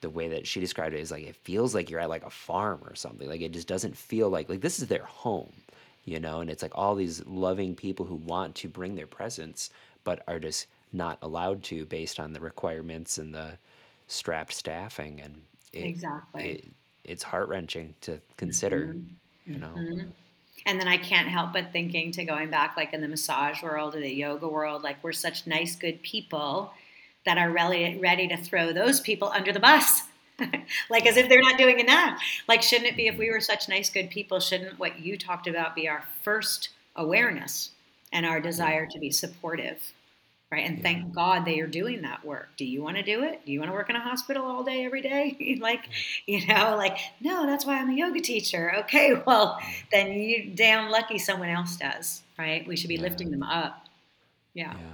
[0.00, 2.30] the way that she described it is like it feels like you're at like a
[2.30, 3.28] farm or something.
[3.28, 5.52] Like it just doesn't feel like like this is their home,
[6.04, 6.40] you know.
[6.40, 9.70] And it's like all these loving people who want to bring their presence,
[10.04, 13.52] but are just not allowed to based on the requirements and the
[14.08, 15.40] strapped staffing and
[15.72, 16.64] it, exactly it,
[17.04, 19.52] it's heart wrenching to consider, mm-hmm.
[19.52, 19.72] you know.
[19.76, 20.08] Mm-hmm
[20.66, 23.94] and then I can't help but thinking to going back, like in the massage world
[23.94, 26.72] or the yoga world, like we're such nice, good people
[27.24, 30.02] that are really ready to throw those people under the bus.
[30.90, 32.20] like as if they're not doing enough.
[32.48, 35.46] Like, shouldn't it be if we were such nice, good people, shouldn't what you talked
[35.46, 37.70] about be our first awareness
[38.12, 39.92] and our desire to be supportive?
[40.50, 40.68] Right?
[40.68, 42.48] And thank God they are doing that work.
[42.56, 43.44] Do you want to do it?
[43.46, 45.58] Do you want to work in a hospital all day, every day?
[45.60, 45.88] like,
[46.26, 48.72] you know, like, no, that's why I'm a yoga teacher.
[48.80, 49.58] Okay, well,
[49.92, 52.66] then you damn lucky someone else does, right?
[52.66, 53.02] We should be yeah.
[53.02, 53.86] lifting them up.
[54.54, 54.74] Yeah.
[54.74, 54.86] Yeah.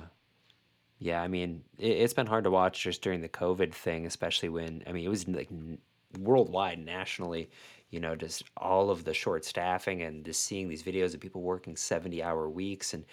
[0.99, 4.49] Yeah, I mean, it, has been hard to watch just during the COVID thing, especially
[4.49, 5.51] when, I mean, it was like
[6.19, 7.51] worldwide, nationally,
[7.91, 11.43] you know, just all of the short staffing and just seeing these videos of people
[11.43, 13.05] working 70 hour weeks and,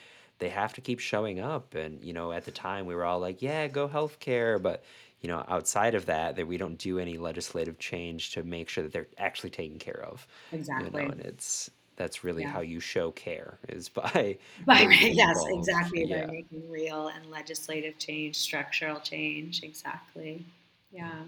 [0.43, 1.73] they have to keep showing up.
[1.73, 4.61] And, you know, at the time we were all like, yeah, go healthcare.
[4.61, 4.83] But,
[5.21, 8.83] you know, outside of that, that we don't do any legislative change to make sure
[8.83, 10.27] that they're actually taken care of.
[10.51, 11.01] Exactly.
[11.01, 12.49] You know, and it's, that's really yeah.
[12.49, 15.51] how you show care is by, by yes involved.
[15.53, 16.25] exactly yeah.
[16.25, 20.43] by making real and legislative change structural change exactly
[20.91, 21.21] yeah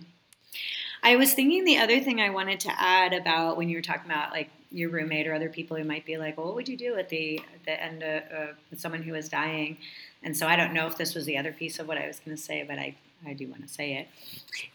[1.03, 4.09] i was thinking the other thing i wanted to add about when you were talking
[4.09, 6.77] about like your roommate or other people who might be like, well, what would you
[6.77, 9.77] do at the at the end of with someone who is dying?
[10.23, 12.19] And so I don't know if this was the other piece of what I was
[12.19, 14.07] going to say, but I I do want to say it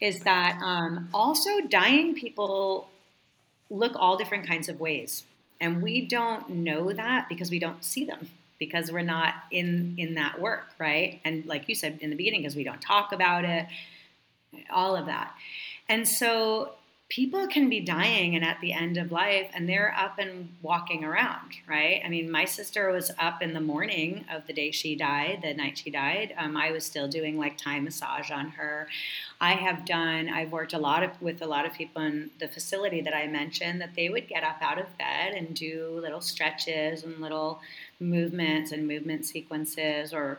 [0.00, 2.88] is that um, also dying people
[3.68, 5.24] look all different kinds of ways,
[5.60, 10.14] and we don't know that because we don't see them because we're not in in
[10.14, 11.20] that work, right?
[11.24, 13.66] And like you said in the beginning, because we don't talk about it,
[14.70, 15.34] all of that,
[15.88, 16.72] and so
[17.10, 21.04] people can be dying and at the end of life and they're up and walking
[21.04, 22.00] around right?
[22.04, 25.52] I mean my sister was up in the morning of the day she died the
[25.52, 26.34] night she died.
[26.38, 28.88] Um, i was still doing like Thai massage on her.
[29.40, 32.48] I have done i've worked a lot of with a lot of people in the
[32.48, 36.20] facility that i mentioned that they would get up out of bed and do little
[36.20, 37.60] stretches and little
[37.98, 40.38] movements and movement sequences or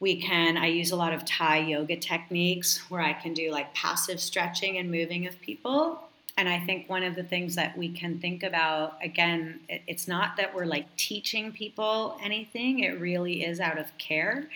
[0.00, 3.72] we can i use a lot of thai yoga techniques where i can do like
[3.74, 6.02] passive stretching and moving of people.
[6.36, 10.36] And i think one of the things that we can think about again it's not
[10.36, 14.48] that we're like teaching people anything it really is out of care.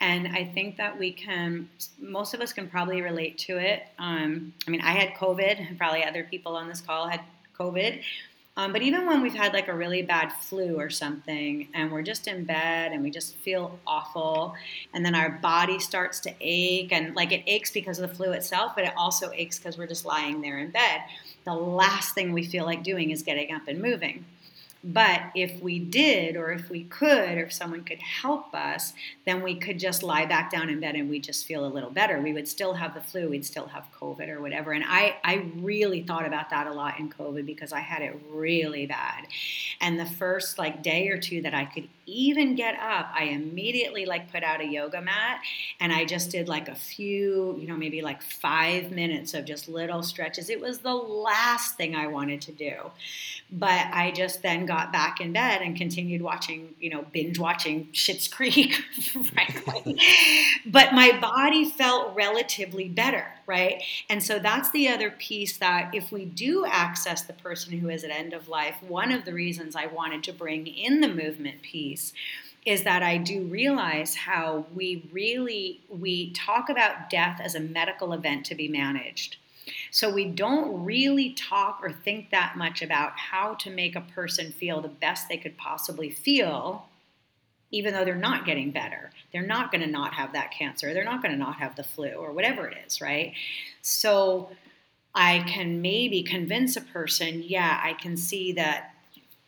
[0.00, 3.84] And i think that we can most of us can probably relate to it.
[3.98, 7.22] Um, i mean i had covid and probably other people on this call had
[7.58, 8.02] covid
[8.56, 12.02] um, but even when we've had like a really bad flu or something, and we're
[12.02, 14.54] just in bed and we just feel awful,
[14.92, 18.32] and then our body starts to ache, and like it aches because of the flu
[18.32, 21.00] itself, but it also aches because we're just lying there in bed.
[21.44, 24.24] The last thing we feel like doing is getting up and moving.
[24.84, 28.92] But if we did, or if we could, or if someone could help us,
[29.24, 31.90] then we could just lie back down in bed and we just feel a little
[31.90, 32.20] better.
[32.20, 34.72] We would still have the flu, we'd still have COVID or whatever.
[34.72, 38.20] And I, I really thought about that a lot in COVID because I had it
[38.28, 39.28] really bad.
[39.80, 44.06] And the first like day or two that I could even get up, I immediately
[44.06, 45.40] like put out a yoga mat
[45.80, 49.68] and I just did like a few, you know, maybe like five minutes of just
[49.68, 50.50] little stretches.
[50.50, 52.74] It was the last thing I wanted to do.
[53.50, 57.88] But I just then got back in bed and continued watching, you know, binge watching
[57.92, 58.72] Schitt's Creek,
[59.32, 59.98] frankly.
[60.66, 63.82] but my body felt relatively better, right?
[64.08, 68.04] And so that's the other piece that if we do access the person who is
[68.04, 71.62] at end of life, one of the reasons I wanted to bring in the movement
[71.62, 71.91] piece
[72.64, 78.12] is that I do realize how we really we talk about death as a medical
[78.12, 79.36] event to be managed
[79.90, 84.52] so we don't really talk or think that much about how to make a person
[84.52, 86.86] feel the best they could possibly feel,
[87.70, 89.10] even though they're not getting better.
[89.32, 90.92] They're not going to not have that cancer.
[90.92, 93.34] They're not going to not have the flu or whatever it is, right?
[93.82, 94.50] So
[95.14, 98.94] I can maybe convince a person, yeah, I can see that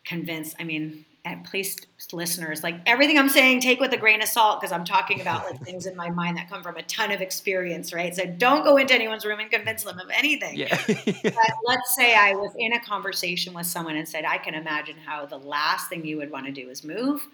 [0.03, 1.75] convince, I mean, and please
[2.13, 5.43] listeners like everything i'm saying take with a grain of salt because i'm talking about
[5.43, 8.15] like things in my mind that come from a ton of experience right?
[8.15, 10.55] So don't go into anyone's room and convince them of anything.
[10.55, 10.79] Yeah.
[10.85, 11.05] But
[11.65, 15.25] let's say i was in a conversation with someone and said i can imagine how
[15.25, 17.27] the last thing you would want to do is move.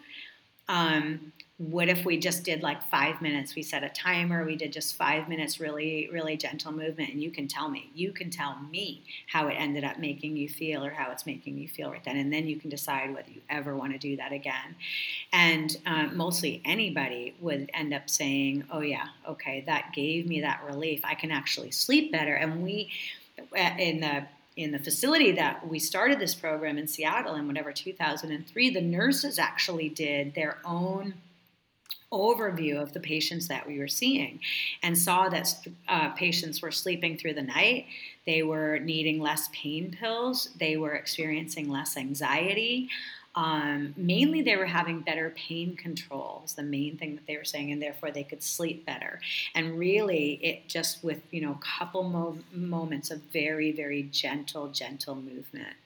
[0.69, 1.33] Um,
[1.69, 3.55] what if we just did like five minutes?
[3.55, 7.29] We set a timer, we did just five minutes, really, really gentle movement, and you
[7.29, 10.89] can tell me, you can tell me how it ended up making you feel or
[10.89, 12.17] how it's making you feel right then.
[12.17, 14.75] And then you can decide whether you ever want to do that again.
[15.31, 20.63] And uh, mostly anybody would end up saying, oh, yeah, okay, that gave me that
[20.67, 21.01] relief.
[21.03, 22.33] I can actually sleep better.
[22.33, 22.89] And we,
[23.55, 24.25] uh, in the
[24.57, 29.39] in the facility that we started this program in Seattle in whatever 2003, the nurses
[29.39, 31.13] actually did their own
[32.11, 34.39] overview of the patients that we were seeing
[34.83, 37.85] and saw that uh, patients were sleeping through the night.
[38.25, 40.49] They were needing less pain pills.
[40.59, 42.89] They were experiencing less anxiety.
[43.33, 46.39] Um, mainly, they were having better pain control.
[46.41, 49.21] Was the main thing that they were saying, and therefore they could sleep better.
[49.55, 54.67] And really, it just with you know a couple mo- moments of very, very gentle,
[54.67, 55.77] gentle movement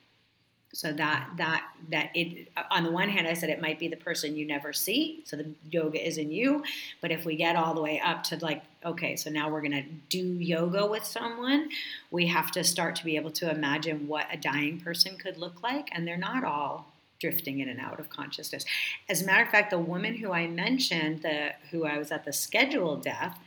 [0.75, 3.95] so that that that it on the one hand, I said it might be the
[3.95, 6.65] person you never see, so the yoga is in you.
[7.01, 9.85] But if we get all the way up to like, okay, so now we're gonna
[10.09, 11.69] do yoga with someone,
[12.11, 15.63] we have to start to be able to imagine what a dying person could look
[15.63, 16.91] like, and they're not all
[17.21, 18.65] drifting in and out of consciousness.
[19.07, 22.25] As a matter of fact, the woman who I mentioned, the who I was at
[22.25, 23.39] the scheduled death,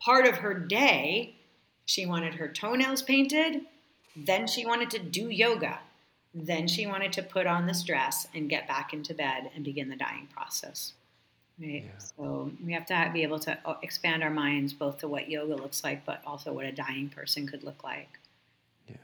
[0.00, 1.34] part of her day,
[1.84, 3.66] she wanted her toenails painted,
[4.16, 5.78] then she wanted to do yoga
[6.34, 9.88] then she wanted to put on this dress and get back into bed and begin
[9.88, 10.94] the dying process.
[11.60, 11.84] Right.
[11.84, 11.90] Yeah.
[12.16, 15.54] So we have to be able to uh, expand our minds both to what yoga
[15.54, 18.18] looks like, but also what a dying person could look like.
[18.88, 18.96] Yeah.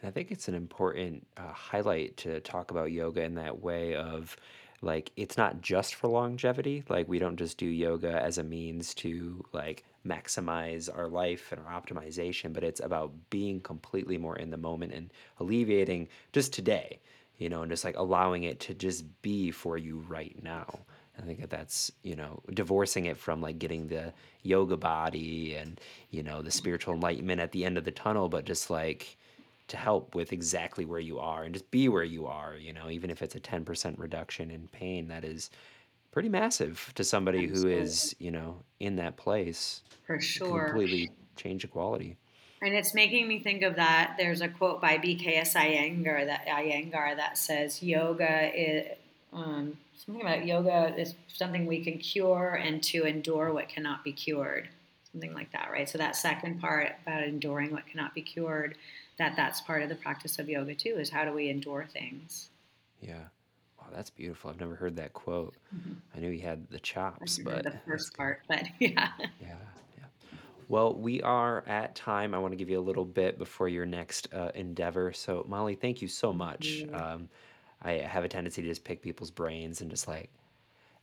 [0.00, 3.94] And I think it's an important uh, highlight to talk about yoga in that way
[3.94, 4.36] of
[4.82, 6.84] like, it's not just for longevity.
[6.88, 11.60] Like, we don't just do yoga as a means to like maximize our life and
[11.66, 16.98] our optimization, but it's about being completely more in the moment and alleviating just today,
[17.38, 20.80] you know, and just like allowing it to just be for you right now.
[21.18, 24.12] I think that that's, you know, divorcing it from like getting the
[24.42, 25.80] yoga body and,
[26.10, 29.16] you know, the spiritual enlightenment at the end of the tunnel, but just like
[29.66, 32.88] to help with exactly where you are and just be where you are, you know,
[32.88, 35.50] even if it's a 10% reduction in pain, that is
[36.18, 37.74] pretty massive to somebody Absolutely.
[37.74, 39.82] who is, you know, in that place.
[40.04, 40.70] For sure.
[40.70, 42.16] Completely change the quality.
[42.60, 44.16] And it's making me think of that.
[44.18, 48.96] There's a quote by BKS Iyengar that Iyengar that says yoga is
[49.32, 54.10] um, something about yoga is something we can cure and to endure what cannot be
[54.10, 54.68] cured,
[55.12, 55.88] something like that, right?
[55.88, 58.76] So that second part about enduring what cannot be cured,
[59.18, 60.96] that that's part of the practice of yoga too.
[60.98, 62.48] Is how do we endure things?
[63.00, 63.26] Yeah.
[63.94, 64.50] That's beautiful.
[64.50, 65.54] I've never heard that quote.
[65.74, 65.92] Mm-hmm.
[66.14, 69.10] I knew he had the chops, I but the first part, but yeah.
[69.18, 70.04] Yeah, yeah.
[70.68, 72.34] Well, we are at time.
[72.34, 75.12] I want to give you a little bit before your next uh, endeavor.
[75.12, 76.84] So, Molly, thank you so much.
[76.92, 77.28] Um,
[77.82, 80.30] I have a tendency to just pick people's brains and just like,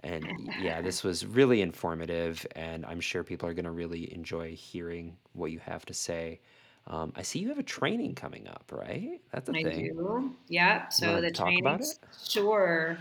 [0.01, 0.27] and
[0.61, 5.17] yeah, this was really informative, and I'm sure people are going to really enjoy hearing
[5.33, 6.39] what you have to say.
[6.87, 9.19] Um, I see you have a training coming up, right?
[9.31, 9.67] That's a I thing.
[9.67, 10.31] I do.
[10.49, 10.93] Yep.
[10.93, 11.99] So the to talk about it?
[12.27, 12.97] sure.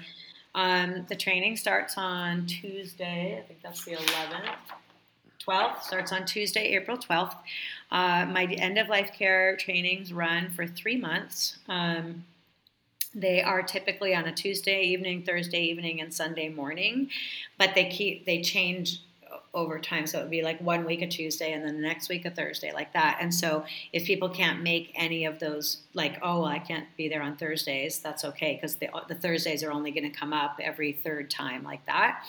[0.54, 3.38] Um, the training starts on Tuesday.
[3.38, 4.54] I think that's the 11th.
[5.46, 7.36] 12th starts on Tuesday, April 12th.
[7.90, 11.58] Uh, my end of life care trainings run for three months.
[11.68, 12.24] Um,
[13.14, 17.10] they are typically on a Tuesday evening, Thursday evening, and Sunday morning,
[17.58, 19.02] but they keep they change
[19.54, 20.06] over time.
[20.06, 22.30] So it would be like one week a Tuesday and then the next week a
[22.30, 23.18] Thursday, like that.
[23.20, 27.08] And so if people can't make any of those, like oh well, I can't be
[27.08, 30.58] there on Thursdays, that's okay because the the Thursdays are only going to come up
[30.60, 32.24] every third time, like that.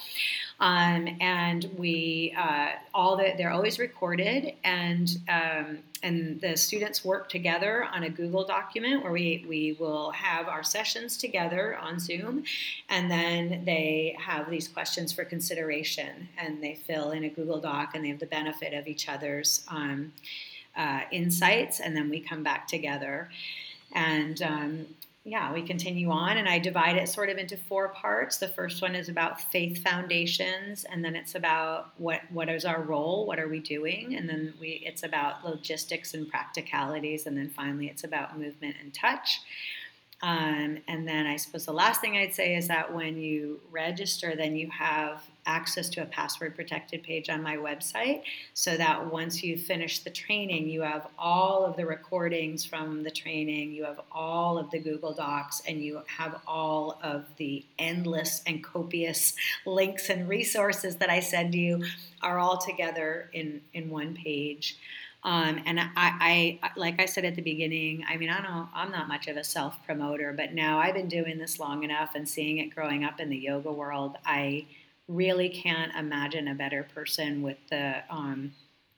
[0.59, 7.27] Um, and we uh, all that they're always recorded and um, and the students work
[7.27, 12.45] together on a Google document where we we will have our sessions together on Zoom,
[12.89, 17.91] and then they have these questions for consideration and they fill in a Google Doc
[17.93, 20.13] and they have the benefit of each other's um,
[20.75, 21.79] uh, insights.
[21.79, 23.29] And then we come back together.
[23.91, 24.87] And um,
[25.27, 28.37] yeah, we continue on, and I divide it sort of into four parts.
[28.37, 32.83] The first one is about faith foundations, and then it's about what what is our
[32.83, 37.49] role, what are we doing, and then we it's about logistics and practicalities, and then
[37.49, 39.41] finally it's about movement and touch.
[40.21, 44.35] Um, and then I suppose the last thing I'd say is that when you register,
[44.35, 48.21] then you have access to a password protected page on my website
[48.53, 53.11] so that once you finish the training, you have all of the recordings from the
[53.11, 58.41] training, you have all of the Google Docs, and you have all of the endless
[58.45, 59.33] and copious
[59.65, 61.85] links and resources that I send you
[62.21, 64.77] are all together in, in one page.
[65.25, 68.91] Um, and I, I, like I said at the beginning, I mean, I don't, I'm
[68.91, 72.29] not much of a self promoter, but now I've been doing this long enough and
[72.29, 74.17] seeing it growing up in the yoga world.
[74.23, 74.67] I
[75.07, 78.53] really can't imagine a better person with the, um,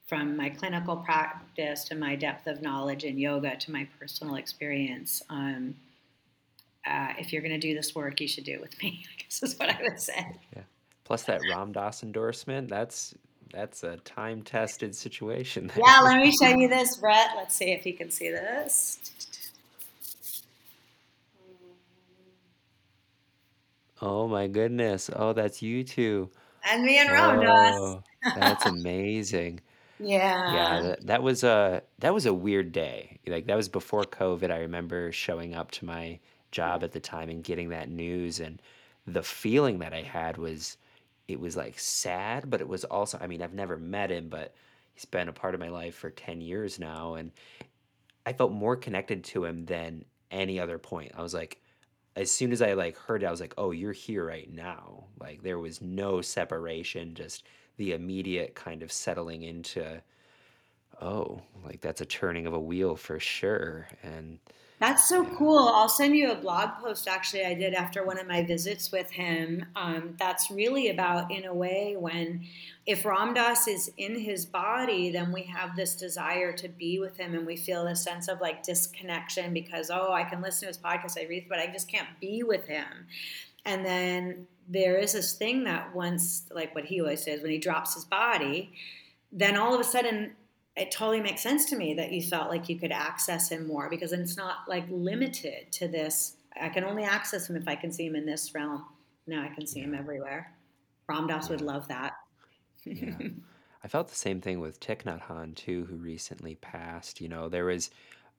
[0.06, 5.22] from my clinical practice to my depth of knowledge in yoga to my personal experience.
[5.28, 5.74] Um,
[6.86, 9.04] uh, if you're going to do this work, you should do it with me.
[9.18, 10.26] I guess is what I would say.
[10.56, 10.62] Yeah.
[11.04, 13.14] Plus that Ram Dass endorsement, that's
[13.52, 17.30] that's a time tested situation Yeah, let me show you this, Brett.
[17.34, 18.98] Let's see if you can see this.
[24.00, 25.10] Oh my goodness.
[25.14, 26.30] Oh, that's you two.
[26.68, 27.78] And me and Ram Dass.
[27.78, 29.60] Whoa, oh, that's amazing.
[30.00, 30.82] Yeah, yeah.
[30.82, 33.18] that, that was a that was a weird day.
[33.26, 34.50] Like that was before COVID.
[34.50, 36.18] I remember showing up to my
[36.50, 38.62] job at the time and getting that news and
[39.06, 40.76] the feeling that I had was
[41.26, 44.54] it was like sad, but it was also I mean, I've never met him, but
[44.94, 47.32] he's been a part of my life for 10 years now and
[48.24, 51.12] I felt more connected to him than any other point.
[51.16, 51.60] I was like
[52.18, 55.04] as soon as I like heard it, I was like, "Oh, you're here right now."
[55.20, 57.44] Like there was no separation, just
[57.76, 60.02] the immediate kind of settling into,
[61.00, 64.38] "Oh, like that's a turning of a wheel for sure." And
[64.80, 65.58] That's so cool.
[65.58, 69.10] I'll send you a blog post actually I did after one of my visits with
[69.10, 69.64] him.
[69.74, 72.44] Um, that's really about, in a way, when
[72.86, 77.16] if Ram Dass is in his body, then we have this desire to be with
[77.16, 80.66] him and we feel this sense of like disconnection because, oh, I can listen to
[80.68, 82.86] his podcast, I read, but I just can't be with him.
[83.64, 87.58] And then there is this thing that once, like what he always says, when he
[87.58, 88.72] drops his body,
[89.32, 90.32] then all of a sudden
[90.78, 93.88] it totally makes sense to me that you felt like you could access him more
[93.90, 96.36] because it's not like limited to this.
[96.60, 98.84] I can only access him if I can see him in this realm.
[99.26, 100.00] Now I can see him Yeah.
[100.00, 100.52] everywhere.
[101.08, 102.14] Ram Dass would love that.
[102.84, 103.16] Yeah.
[103.84, 107.20] I felt the same thing with Thich Nhat Hanh too, who recently passed.
[107.20, 107.90] You know, there was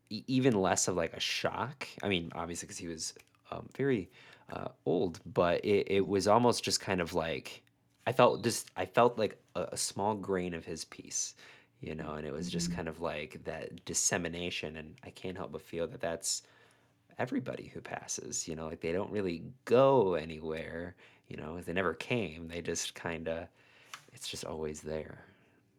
[0.10, 1.88] e- even less of like a shock.
[2.04, 3.14] I mean, obviously because he was
[3.52, 4.10] um, very
[4.52, 7.64] uh, old, but it, it was almost just kind of like
[8.06, 11.36] I felt just I felt like a, a small grain of his piece,
[11.82, 12.76] you know, and it was just Mhm.
[12.76, 16.44] kind of like that dissemination, and I can't help but feel that that's
[17.20, 18.48] everybody who passes.
[18.48, 20.96] You know, like they don't really go anywhere.
[21.28, 22.48] You know, they never came.
[22.50, 23.48] They just kind of
[24.14, 25.26] it's just always there.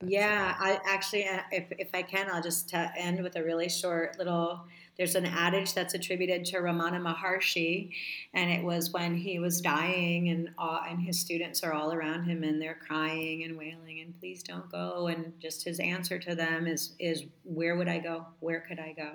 [0.00, 3.44] That's, Yeah, I actually, uh, if, if I can, I'll just uh, end with a
[3.44, 4.60] really short little.
[4.96, 7.90] There's an adage that's attributed to Ramana Maharshi,
[8.34, 12.24] and it was when he was dying, and all, and his students are all around
[12.24, 15.06] him, and they're crying and wailing, and please don't go.
[15.06, 18.26] And just his answer to them is is Where would I go?
[18.40, 19.12] Where could I go?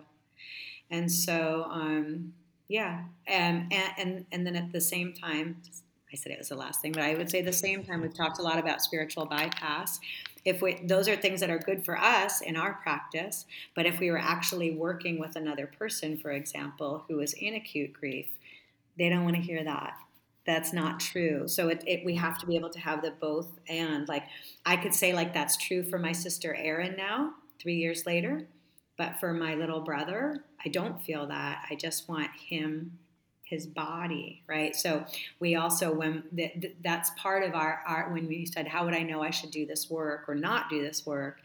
[0.90, 2.34] And so, um,
[2.68, 5.62] yeah, um, and, and and then at the same time,
[6.12, 8.14] I said it was the last thing, but I would say the same time we've
[8.14, 10.00] talked a lot about spiritual bypass.
[10.46, 13.46] If we, those are things that are good for us in our practice,
[13.76, 17.94] but if we were actually working with another person, for example, who is in acute
[17.94, 18.28] grief,
[18.98, 19.98] they don't want to hear that.
[20.46, 21.48] That's not true.
[21.48, 24.08] So it, it, we have to be able to have the both and.
[24.08, 24.26] Like
[24.66, 28.48] I could say, like that's true for my sister Erin now, three years later,
[28.98, 31.66] but for my little brother, I don't feel that.
[31.70, 33.00] I just want him
[33.46, 34.76] his body right?
[34.76, 35.06] So
[35.40, 36.24] we also when
[36.84, 39.66] that's part of our, our when we said how would i know i should do
[39.66, 41.42] this work or not do this work?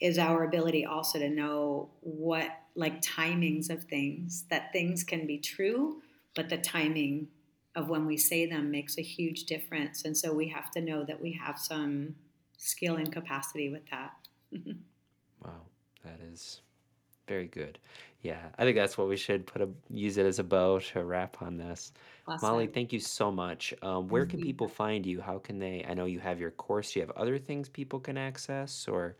[0.00, 5.36] is our ability also to know what like timings of things that things can be
[5.36, 6.00] true
[6.34, 7.28] but the timing
[7.74, 10.04] of when we say them makes a huge difference.
[10.04, 12.16] And so we have to know that we have some
[12.56, 14.12] skill and capacity with that.
[15.42, 15.62] Wow.
[16.04, 16.60] That is
[17.26, 17.78] very good.
[18.22, 21.04] Yeah, I think that's what we should put a use it as a bow to
[21.04, 21.92] wrap on this.
[22.42, 23.74] Molly, thank you so much.
[23.82, 25.20] Um, where can people find you?
[25.20, 25.84] How can they?
[25.88, 26.92] I know you have your course.
[26.92, 29.16] Do you have other things people can access, or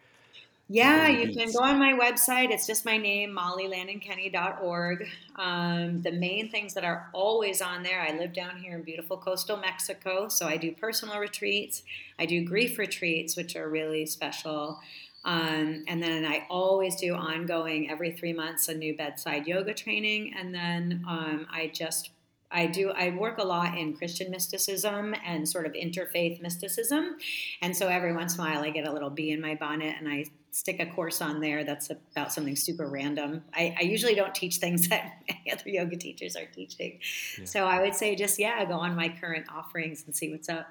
[0.72, 2.50] yeah, you can go on my website.
[2.50, 5.08] It's just my name, mollylannonkenny.org.
[5.34, 9.16] Um, the main things that are always on there, I live down here in beautiful
[9.16, 11.82] coastal Mexico, so I do personal retreats.
[12.20, 14.78] I do grief retreats, which are really special.
[15.24, 20.34] Um, and then I always do ongoing every three months a new bedside yoga training.
[20.38, 22.10] And then um, I just
[22.50, 27.16] I do I work a lot in Christian mysticism and sort of interfaith mysticism.
[27.62, 29.96] And so every once in a while I get a little bee in my bonnet
[29.98, 33.44] and I stick a course on there that's about something super random.
[33.54, 35.22] I, I usually don't teach things that
[35.52, 36.98] other yoga teachers are teaching.
[37.38, 37.44] Yeah.
[37.44, 40.66] So I would say just yeah, go on my current offerings and see what's up.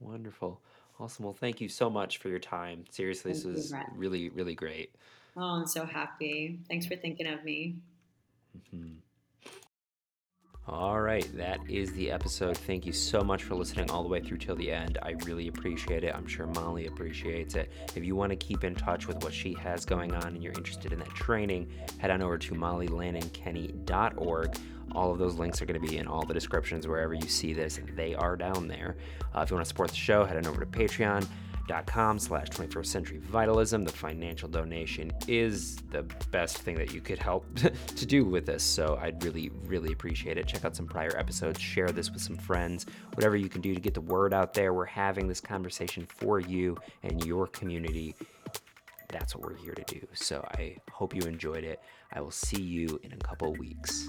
[0.00, 0.60] Wonderful.
[1.00, 1.24] Awesome.
[1.24, 2.84] Well, thank you so much for your time.
[2.90, 4.94] Seriously, thank this was really, really great.
[5.36, 6.60] Oh, I'm so happy.
[6.68, 7.78] Thanks for thinking of me.
[8.56, 8.92] Mm-hmm.
[10.66, 12.56] All right, that is the episode.
[12.56, 14.96] Thank you so much for listening all the way through till the end.
[15.02, 16.14] I really appreciate it.
[16.14, 17.70] I'm sure Molly appreciates it.
[17.94, 20.54] If you want to keep in touch with what she has going on and you're
[20.54, 24.56] interested in that training, head on over to mollylannonkenny.org.
[24.92, 27.52] All of those links are going to be in all the descriptions wherever you see
[27.52, 27.80] this.
[27.94, 28.96] They are down there.
[29.34, 31.26] Uh, if you want to support the show, head on over to Patreon
[31.86, 33.84] com slash 21st century vitalism.
[33.84, 37.46] The financial donation is the best thing that you could help
[37.96, 40.46] to do with this so i'd really really appreciate it.
[40.46, 42.86] Check out some prior episodes share this with some friends.
[43.14, 46.40] Whatever you can do to get the word out there we're having this conversation for
[46.40, 48.14] you and your community.
[49.08, 51.80] That's what we're here to do so i hope you enjoyed it.
[52.12, 54.08] I will see you in a couple weeks